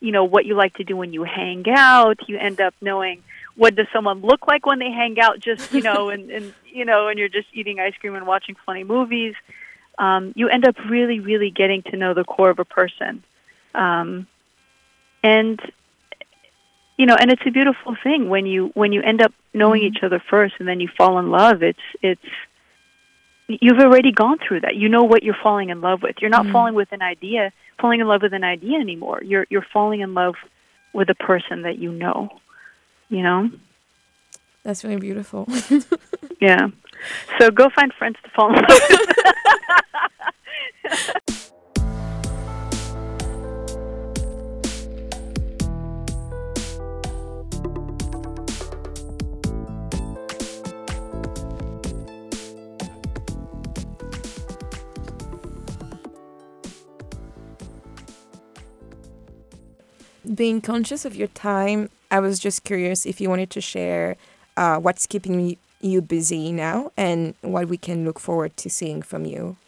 you 0.00 0.12
know 0.12 0.24
what 0.24 0.44
you 0.44 0.54
like 0.54 0.74
to 0.74 0.84
do 0.84 0.96
when 0.96 1.12
you 1.12 1.24
hang 1.24 1.64
out. 1.68 2.28
You 2.28 2.38
end 2.38 2.60
up 2.60 2.74
knowing 2.80 3.22
what 3.56 3.74
does 3.74 3.86
someone 3.92 4.20
look 4.22 4.46
like 4.46 4.64
when 4.66 4.78
they 4.78 4.90
hang 4.90 5.20
out 5.20 5.40
just 5.40 5.72
you 5.72 5.82
know 5.82 6.08
and, 6.14 6.30
and 6.30 6.54
you 6.66 6.84
know 6.84 7.08
and 7.08 7.18
you're 7.18 7.28
just 7.28 7.48
eating 7.52 7.78
ice 7.78 7.94
cream 8.00 8.14
and 8.14 8.26
watching 8.26 8.56
funny 8.66 8.84
movies 8.84 9.34
um, 9.98 10.32
you 10.36 10.48
end 10.48 10.66
up 10.66 10.76
really, 10.88 11.20
really 11.20 11.50
getting 11.50 11.82
to 11.84 11.96
know 11.96 12.14
the 12.14 12.24
core 12.24 12.50
of 12.50 12.58
a 12.58 12.64
person. 12.64 13.22
Um, 13.74 14.26
and 15.22 15.60
you 16.96 17.06
know, 17.06 17.14
and 17.18 17.30
it's 17.30 17.42
a 17.46 17.50
beautiful 17.50 17.96
thing 18.02 18.28
when 18.28 18.46
you 18.46 18.70
when 18.74 18.92
you 18.92 19.02
end 19.02 19.22
up 19.22 19.32
knowing 19.54 19.82
each 19.82 20.02
other 20.02 20.22
first 20.30 20.54
and 20.58 20.68
then 20.68 20.80
you 20.80 20.88
fall 20.88 21.18
in 21.18 21.30
love. 21.30 21.62
It's 21.62 21.78
it's 22.02 22.20
you've 23.48 23.78
already 23.78 24.12
gone 24.12 24.38
through 24.38 24.60
that. 24.60 24.76
You 24.76 24.88
know 24.88 25.04
what 25.04 25.22
you're 25.22 25.36
falling 25.42 25.70
in 25.70 25.80
love 25.80 26.02
with. 26.02 26.16
You're 26.20 26.30
not 26.30 26.46
Mhm. 26.46 26.52
falling 26.52 26.74
with 26.74 26.92
an 26.92 27.02
idea, 27.02 27.52
falling 27.80 28.00
in 28.00 28.06
love 28.06 28.22
with 28.22 28.32
an 28.34 28.44
idea 28.44 28.78
anymore. 28.78 29.20
You're 29.24 29.46
you're 29.50 29.66
falling 29.72 30.00
in 30.00 30.14
love 30.14 30.34
with 30.92 31.08
a 31.10 31.14
person 31.14 31.62
that 31.62 31.78
you 31.78 31.90
know. 31.92 32.40
You 33.08 33.22
know? 33.22 33.50
That's 34.62 34.84
really 34.84 35.00
beautiful. 35.00 35.46
Yeah. 36.40 36.68
So 37.38 37.50
go 37.50 37.68
find 37.68 37.92
friends 37.92 38.16
to 38.24 38.30
fall 38.30 38.48
in 38.48 38.54
love 38.56 38.66
with. 38.88 39.16
Being 60.40 60.62
conscious 60.62 61.04
of 61.04 61.14
your 61.14 61.28
time, 61.28 61.90
I 62.10 62.18
was 62.18 62.38
just 62.38 62.64
curious 62.64 63.04
if 63.04 63.20
you 63.20 63.28
wanted 63.28 63.50
to 63.50 63.60
share 63.60 64.16
uh, 64.56 64.78
what's 64.78 65.06
keeping 65.06 65.58
you 65.82 66.00
busy 66.00 66.50
now 66.50 66.92
and 66.96 67.34
what 67.42 67.68
we 67.68 67.76
can 67.76 68.06
look 68.06 68.18
forward 68.18 68.56
to 68.56 68.70
seeing 68.70 69.02
from 69.02 69.26
you. 69.26 69.58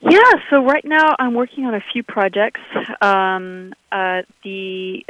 Yeah, 0.00 0.32
so 0.50 0.64
right 0.64 0.84
now 0.84 1.14
I'm 1.20 1.34
working 1.34 1.64
on 1.64 1.76
a 1.76 1.82
few 1.92 2.02
projects. 2.02 2.60
Um, 3.00 3.72
uh, 3.92 4.22
the 4.42 5.06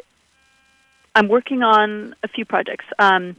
I'm 1.15 1.29
working 1.29 1.63
on 1.63 2.15
a 2.23 2.29
few 2.29 2.45
projects. 2.45 2.85
Um, 2.99 3.37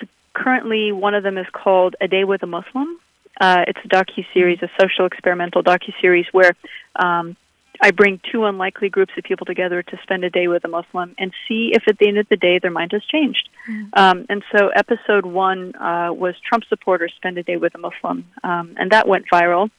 the, 0.00 0.08
currently, 0.32 0.92
one 0.92 1.14
of 1.14 1.22
them 1.22 1.36
is 1.36 1.46
called 1.52 1.94
A 2.00 2.08
Day 2.08 2.24
with 2.24 2.42
a 2.42 2.46
Muslim. 2.46 2.98
Uh, 3.38 3.64
it's 3.66 3.80
a 3.84 3.88
docu 3.88 4.24
series, 4.32 4.62
a 4.62 4.70
social 4.80 5.04
experimental 5.04 5.62
docu 5.62 5.92
series 6.00 6.24
where 6.32 6.52
um, 6.96 7.36
I 7.80 7.90
bring 7.92 8.20
two 8.30 8.44
unlikely 8.44 8.88
groups 8.88 9.12
of 9.16 9.24
people 9.24 9.46
together 9.46 9.82
to 9.82 9.98
spend 10.02 10.24
a 10.24 10.30
day 10.30 10.48
with 10.48 10.64
a 10.64 10.68
Muslim 10.68 11.14
and 11.18 11.32
see 11.46 11.70
if 11.74 11.84
at 11.86 11.98
the 11.98 12.08
end 12.08 12.18
of 12.18 12.28
the 12.28 12.36
day 12.36 12.58
their 12.58 12.70
mind 12.70 12.92
has 12.92 13.04
changed. 13.04 13.48
Um, 13.92 14.26
and 14.28 14.42
so, 14.56 14.68
episode 14.68 15.26
one 15.26 15.74
uh, 15.76 16.12
was 16.12 16.34
Trump 16.46 16.64
supporters 16.68 17.12
spend 17.16 17.38
a 17.38 17.42
day 17.42 17.56
with 17.56 17.74
a 17.74 17.78
Muslim, 17.78 18.26
um, 18.42 18.74
and 18.78 18.90
that 18.90 19.06
went 19.06 19.26
viral. 19.32 19.70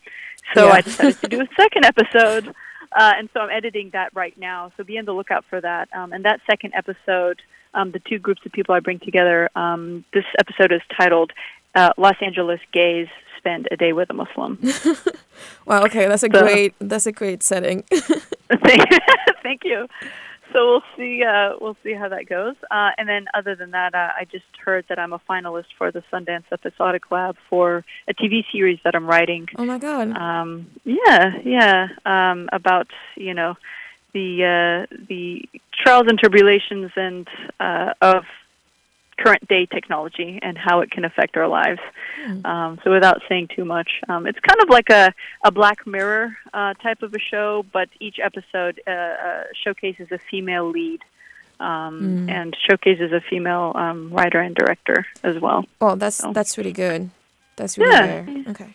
So 0.55 0.67
Yeah. 0.67 0.73
I 0.73 0.81
decided 0.81 1.19
to 1.21 1.27
do 1.27 1.41
a 1.41 1.47
second 1.57 1.85
episode, 1.85 2.47
uh, 2.95 3.13
and 3.17 3.29
so 3.33 3.41
I'm 3.41 3.49
editing 3.49 3.89
that 3.91 4.15
right 4.15 4.37
now. 4.37 4.71
So 4.77 4.83
be 4.83 4.97
on 4.97 5.05
the 5.05 5.13
lookout 5.13 5.45
for 5.49 5.59
that. 5.61 5.89
Um, 5.93 6.13
and 6.13 6.23
that 6.25 6.39
second 6.49 6.73
episode, 6.75 7.41
um, 7.73 7.91
the 7.91 7.99
two 7.99 8.17
groups 8.19 8.41
of 8.45 8.51
people 8.51 8.73
I 8.75 8.79
bring 8.79 8.99
together, 8.99 9.49
um, 9.55 10.05
this 10.13 10.25
episode 10.39 10.71
is 10.71 10.81
titled 10.97 11.31
uh, 11.75 11.91
"Los 11.97 12.15
Angeles 12.21 12.61
Gays 12.71 13.07
Spend 13.39 13.67
a 13.71 13.77
Day 13.77 13.93
with 13.93 14.09
a 14.11 14.13
Muslim." 14.13 14.59
Wow, 15.65 15.83
okay, 15.85 16.07
that's 16.07 16.23
a 16.23 16.29
So- 16.31 16.41
great 16.43 16.73
that's 16.79 17.05
a 17.07 17.11
great 17.11 17.41
setting. 17.43 17.83
thank, 18.65 18.83
thank 19.43 19.61
you. 19.63 19.87
So 20.51 20.57
we'll 20.67 20.83
see. 20.97 21.23
Uh, 21.23 21.53
we'll 21.61 21.77
see 21.83 21.93
how 21.93 22.09
that 22.09 22.25
goes. 22.27 22.55
Uh, 22.71 22.89
and 22.97 23.07
then, 23.07 23.27
other 23.35 23.53
than 23.55 23.69
that, 23.71 23.93
uh, 23.93 24.09
I 24.19 24.25
just 24.31 24.45
heard 24.65 24.83
that 24.89 24.97
I'm 24.97 25.13
a 25.13 25.19
finalist 25.29 25.69
for 25.77 25.91
the 25.91 26.01
Sundance 26.11 26.45
Episodic 26.51 27.11
Lab 27.11 27.35
for 27.51 27.85
a 28.07 28.13
TV 28.15 28.43
series 28.51 28.79
that 28.83 28.95
I'm 28.95 29.05
writing. 29.05 29.47
oh 29.59 29.65
my 29.65 29.77
god. 29.77 30.07
Um, 30.17 30.65
yeah, 30.85 31.37
yeah. 31.45 31.89
Um, 32.05 32.49
about 32.51 32.87
you 33.15 33.35
know 33.35 33.57
the 34.13 34.27
uh, 34.89 34.95
the 35.07 35.47
trials 35.83 36.07
and 36.07 36.17
tribulations 36.17 36.91
and 36.95 37.27
uh, 37.59 37.93
of 38.01 38.23
current 39.23 39.43
day 39.47 39.63
technology 39.77 40.31
and 40.41 40.55
how 40.57 40.75
it 40.83 40.89
can 40.95 41.03
affect 41.09 41.33
our 41.37 41.47
lives. 41.59 41.81
Hmm. 42.25 42.45
Um, 42.51 42.79
so 42.83 42.87
without 42.97 43.19
saying 43.29 43.45
too 43.55 43.65
much, 43.75 43.89
um, 44.09 44.21
it's 44.29 44.39
kind 44.49 44.59
of 44.63 44.69
like 44.77 44.89
a, 44.89 45.13
a 45.43 45.51
Black 45.51 45.85
Mirror 45.85 46.25
uh, 46.53 46.73
type 46.85 47.01
of 47.03 47.13
a 47.13 47.19
show, 47.31 47.65
but 47.77 47.87
each 47.99 48.17
episode 48.29 48.75
uh, 48.87 48.91
uh, 48.91 49.43
showcases 49.63 50.07
a 50.11 50.19
female 50.29 50.67
lead 50.77 51.01
um, 51.59 51.93
Mm. 52.01 52.29
and 52.37 52.49
showcases 52.67 53.11
a 53.11 53.21
female 53.29 53.73
um, 53.75 53.99
writer 54.11 54.39
and 54.39 54.55
director 54.55 55.05
as 55.23 55.35
well. 55.39 55.65
Oh, 55.81 55.95
that's 55.95 56.15
so- 56.23 56.31
that's 56.37 56.57
really 56.57 56.71
good. 56.85 57.09
That's 57.57 57.77
really 57.77 57.91
Yeah. 57.91 58.05
rare. 58.05 58.25
Okay. 58.53 58.71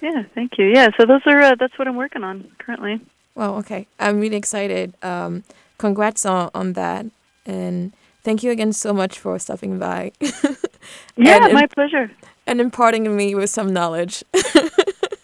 Yeah, 0.00 0.22
thank 0.36 0.50
you. 0.58 0.66
Yeah, 0.66 0.88
so 0.96 1.06
those 1.06 1.22
are 1.26 1.40
uh, 1.40 1.54
that's 1.58 1.76
what 1.78 1.88
I'm 1.88 1.96
working 1.96 2.22
on 2.22 2.36
currently. 2.58 3.00
Well, 3.34 3.56
okay. 3.56 3.88
I'm 3.98 4.20
really 4.20 4.36
excited. 4.36 4.94
Um, 5.02 5.42
congrats 5.78 6.24
on, 6.24 6.50
on 6.54 6.74
that. 6.74 7.06
And 7.46 7.92
thank 8.24 8.42
you 8.42 8.50
again 8.50 8.72
so 8.72 8.92
much 8.92 9.18
for 9.18 9.38
stopping 9.38 9.78
by 9.78 10.12
Yeah, 11.16 11.48
my 11.48 11.66
pleasure. 11.66 12.10
and 12.46 12.60
imparting 12.60 13.16
me 13.16 13.34
with 13.34 13.50
some 13.50 13.72
knowledge. 13.72 14.24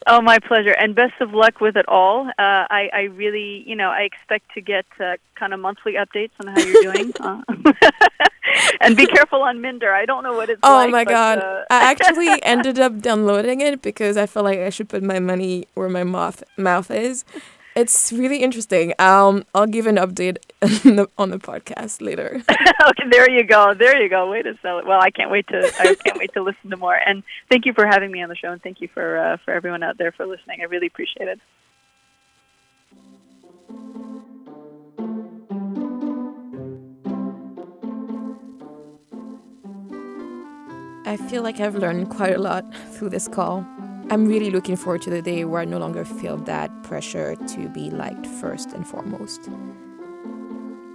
Oh, 0.07 0.21
my 0.21 0.41
pleasure, 0.41 0.73
and 0.73 0.95
best 0.95 1.13
of 1.21 1.35
luck 1.35 1.61
with 1.61 1.77
it 1.77 1.87
all. 1.87 2.27
Uh, 2.27 2.33
I, 2.39 2.91
I 2.93 3.03
really, 3.15 3.63
you 3.65 3.77
know, 3.77 3.91
I 3.91 4.01
expect 4.01 4.51
to 4.55 4.61
get 4.61 4.85
uh, 4.99 5.17
kind 5.37 5.55
of 5.55 5.61
monthly 5.61 5.93
updates 5.93 6.33
on 6.41 6.49
how 6.49 6.59
you're 6.59 6.83
doing. 6.93 7.13
Uh, 7.21 7.43
and 8.81 8.97
be 8.97 9.07
careful 9.07 9.43
on 9.43 9.61
Minder. 9.61 9.93
I 9.93 10.07
don't 10.07 10.25
know 10.25 10.33
what 10.33 10.49
it's 10.51 10.59
oh 10.65 10.73
like. 10.75 10.89
Oh, 10.89 10.91
my 10.91 11.05
but, 11.05 11.11
god. 11.11 11.39
uh, 11.39 11.65
I 11.71 11.93
actually 11.93 12.43
ended 12.43 12.81
up 12.81 12.99
downloading 13.01 13.61
it 13.61 13.83
because 13.83 14.17
I 14.17 14.27
felt 14.27 14.45
like 14.45 14.59
I 14.59 14.71
should 14.71 14.89
put 14.89 15.03
my 15.05 15.21
money 15.21 15.69
where 15.75 15.89
my 15.89 16.03
mouth 16.03 16.43
mouth 16.57 16.91
is. 16.91 17.25
It's 17.81 18.13
really 18.13 18.43
interesting. 18.43 18.93
Um, 18.99 19.47
I'll 19.55 19.67
give 19.67 19.87
an 19.87 19.97
update 19.97 20.37
on 20.85 20.97
the, 20.97 21.09
on 21.17 21.31
the 21.31 21.39
podcast 21.39 22.03
later. 22.03 22.43
okay, 22.51 23.05
there 23.11 23.31
you 23.31 23.43
go. 23.43 23.73
There 23.73 23.99
you 24.03 24.11
go. 24.11 24.31
Way 24.31 24.43
to 24.43 24.53
sell 24.61 24.81
it. 24.81 24.87
Well, 24.87 25.01
I 25.01 25.11
can't 25.11 25.31
wait 25.31 25.49
to 25.49 25.73
I 25.79 25.95
can't 25.95 26.19
wait 26.19 26.35
to 26.35 26.43
listen 26.43 26.69
to 26.69 26.77
more. 26.77 26.95
And 26.95 27.23
thank 27.51 27.65
you 27.65 27.73
for 27.73 27.87
having 27.87 28.11
me 28.11 28.23
on 28.23 28.29
the 28.29 28.37
show, 28.37 28.53
and 28.53 28.63
thank 28.63 28.83
you 28.83 28.89
for 28.93 29.17
uh, 29.17 29.39
for 29.47 29.55
everyone 29.55 29.83
out 29.83 29.97
there 29.97 30.13
for 30.13 30.27
listening. 30.27 30.61
I 30.61 30.65
really 30.65 30.89
appreciate 30.89 31.27
it. 31.27 31.41
I 41.07 41.17
feel 41.31 41.43
like 41.43 41.61
I've 41.61 41.77
learned 41.77 42.11
quite 42.11 42.37
a 42.37 42.39
lot 42.39 42.63
through 42.93 43.09
this 43.09 43.27
call. 43.27 43.67
I'm 44.11 44.27
really 44.27 44.51
looking 44.51 44.77
forward 44.77 45.01
to 45.03 45.11
the 45.11 45.23
day 45.23 45.47
where 45.47 45.63
I 45.63 45.65
no 45.65 45.79
longer 45.79 46.05
feel 46.05 46.37
that 46.45 46.71
pressure 46.91 47.37
to 47.37 47.69
be 47.69 47.89
liked 47.89 48.27
first 48.27 48.73
and 48.73 48.85
foremost. 48.87 49.49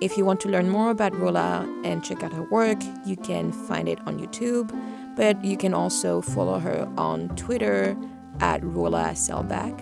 If 0.02 0.18
you 0.18 0.26
want 0.26 0.42
to 0.42 0.50
learn 0.50 0.70
more 0.70 0.92
about 0.92 1.16
Rolla 1.16 1.66
and 1.86 2.04
check 2.04 2.22
out 2.22 2.34
her 2.34 2.44
work, 2.44 2.80
you 3.06 3.16
can 3.16 3.54
find 3.54 3.88
it 3.88 4.00
on 4.06 4.20
YouTube, 4.20 4.76
but 5.16 5.42
you 5.44 5.56
can 5.56 5.74
also 5.74 6.20
follow 6.20 6.60
her 6.60 6.86
on 6.98 7.30
Twitter 7.38 7.96
at 8.42 8.62
Rolla 8.62 9.16
Selbak. 9.16 9.74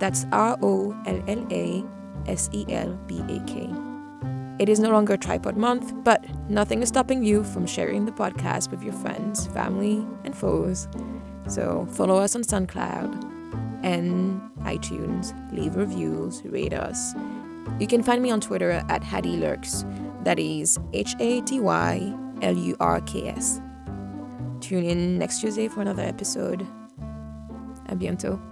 That's 0.00 0.26
R 0.32 0.58
O 0.62 0.90
L 1.06 1.22
L 1.28 1.46
A 1.52 1.84
S 2.26 2.50
E 2.52 2.66
L 2.68 2.98
B 3.06 3.20
A 3.20 3.38
K. 3.46 3.70
It 4.58 4.68
is 4.68 4.80
no 4.80 4.90
longer 4.90 5.16
Trypod 5.16 5.56
Month, 5.56 5.94
but 6.02 6.24
nothing 6.50 6.82
is 6.82 6.88
stopping 6.88 7.22
you 7.22 7.44
from 7.44 7.66
sharing 7.66 8.04
the 8.04 8.12
podcast 8.12 8.72
with 8.72 8.82
your 8.82 8.94
friends, 8.94 9.46
family, 9.46 10.04
and 10.24 10.36
foes. 10.36 10.88
So 11.46 11.86
follow 11.92 12.16
us 12.16 12.34
on 12.34 12.42
SoundCloud 12.42 13.31
and 13.82 14.40
iTunes, 14.60 15.32
leave 15.52 15.76
reviews, 15.76 16.42
rate 16.44 16.72
us. 16.72 17.14
You 17.78 17.86
can 17.86 18.02
find 18.02 18.22
me 18.22 18.30
on 18.30 18.40
Twitter 18.40 18.70
at 18.88 19.02
Hattie 19.02 19.36
Lurks. 19.36 19.84
That 20.24 20.38
is 20.38 20.78
H 20.92 21.14
A 21.18 21.40
T 21.42 21.60
Y 21.60 22.14
L 22.42 22.56
U 22.56 22.76
R 22.80 23.00
K 23.02 23.28
S. 23.28 23.60
Tune 24.60 24.84
in 24.84 25.18
next 25.18 25.40
Tuesday 25.40 25.68
for 25.68 25.80
another 25.80 26.02
episode. 26.02 26.66
A 27.86 27.96
bientôt. 27.96 28.51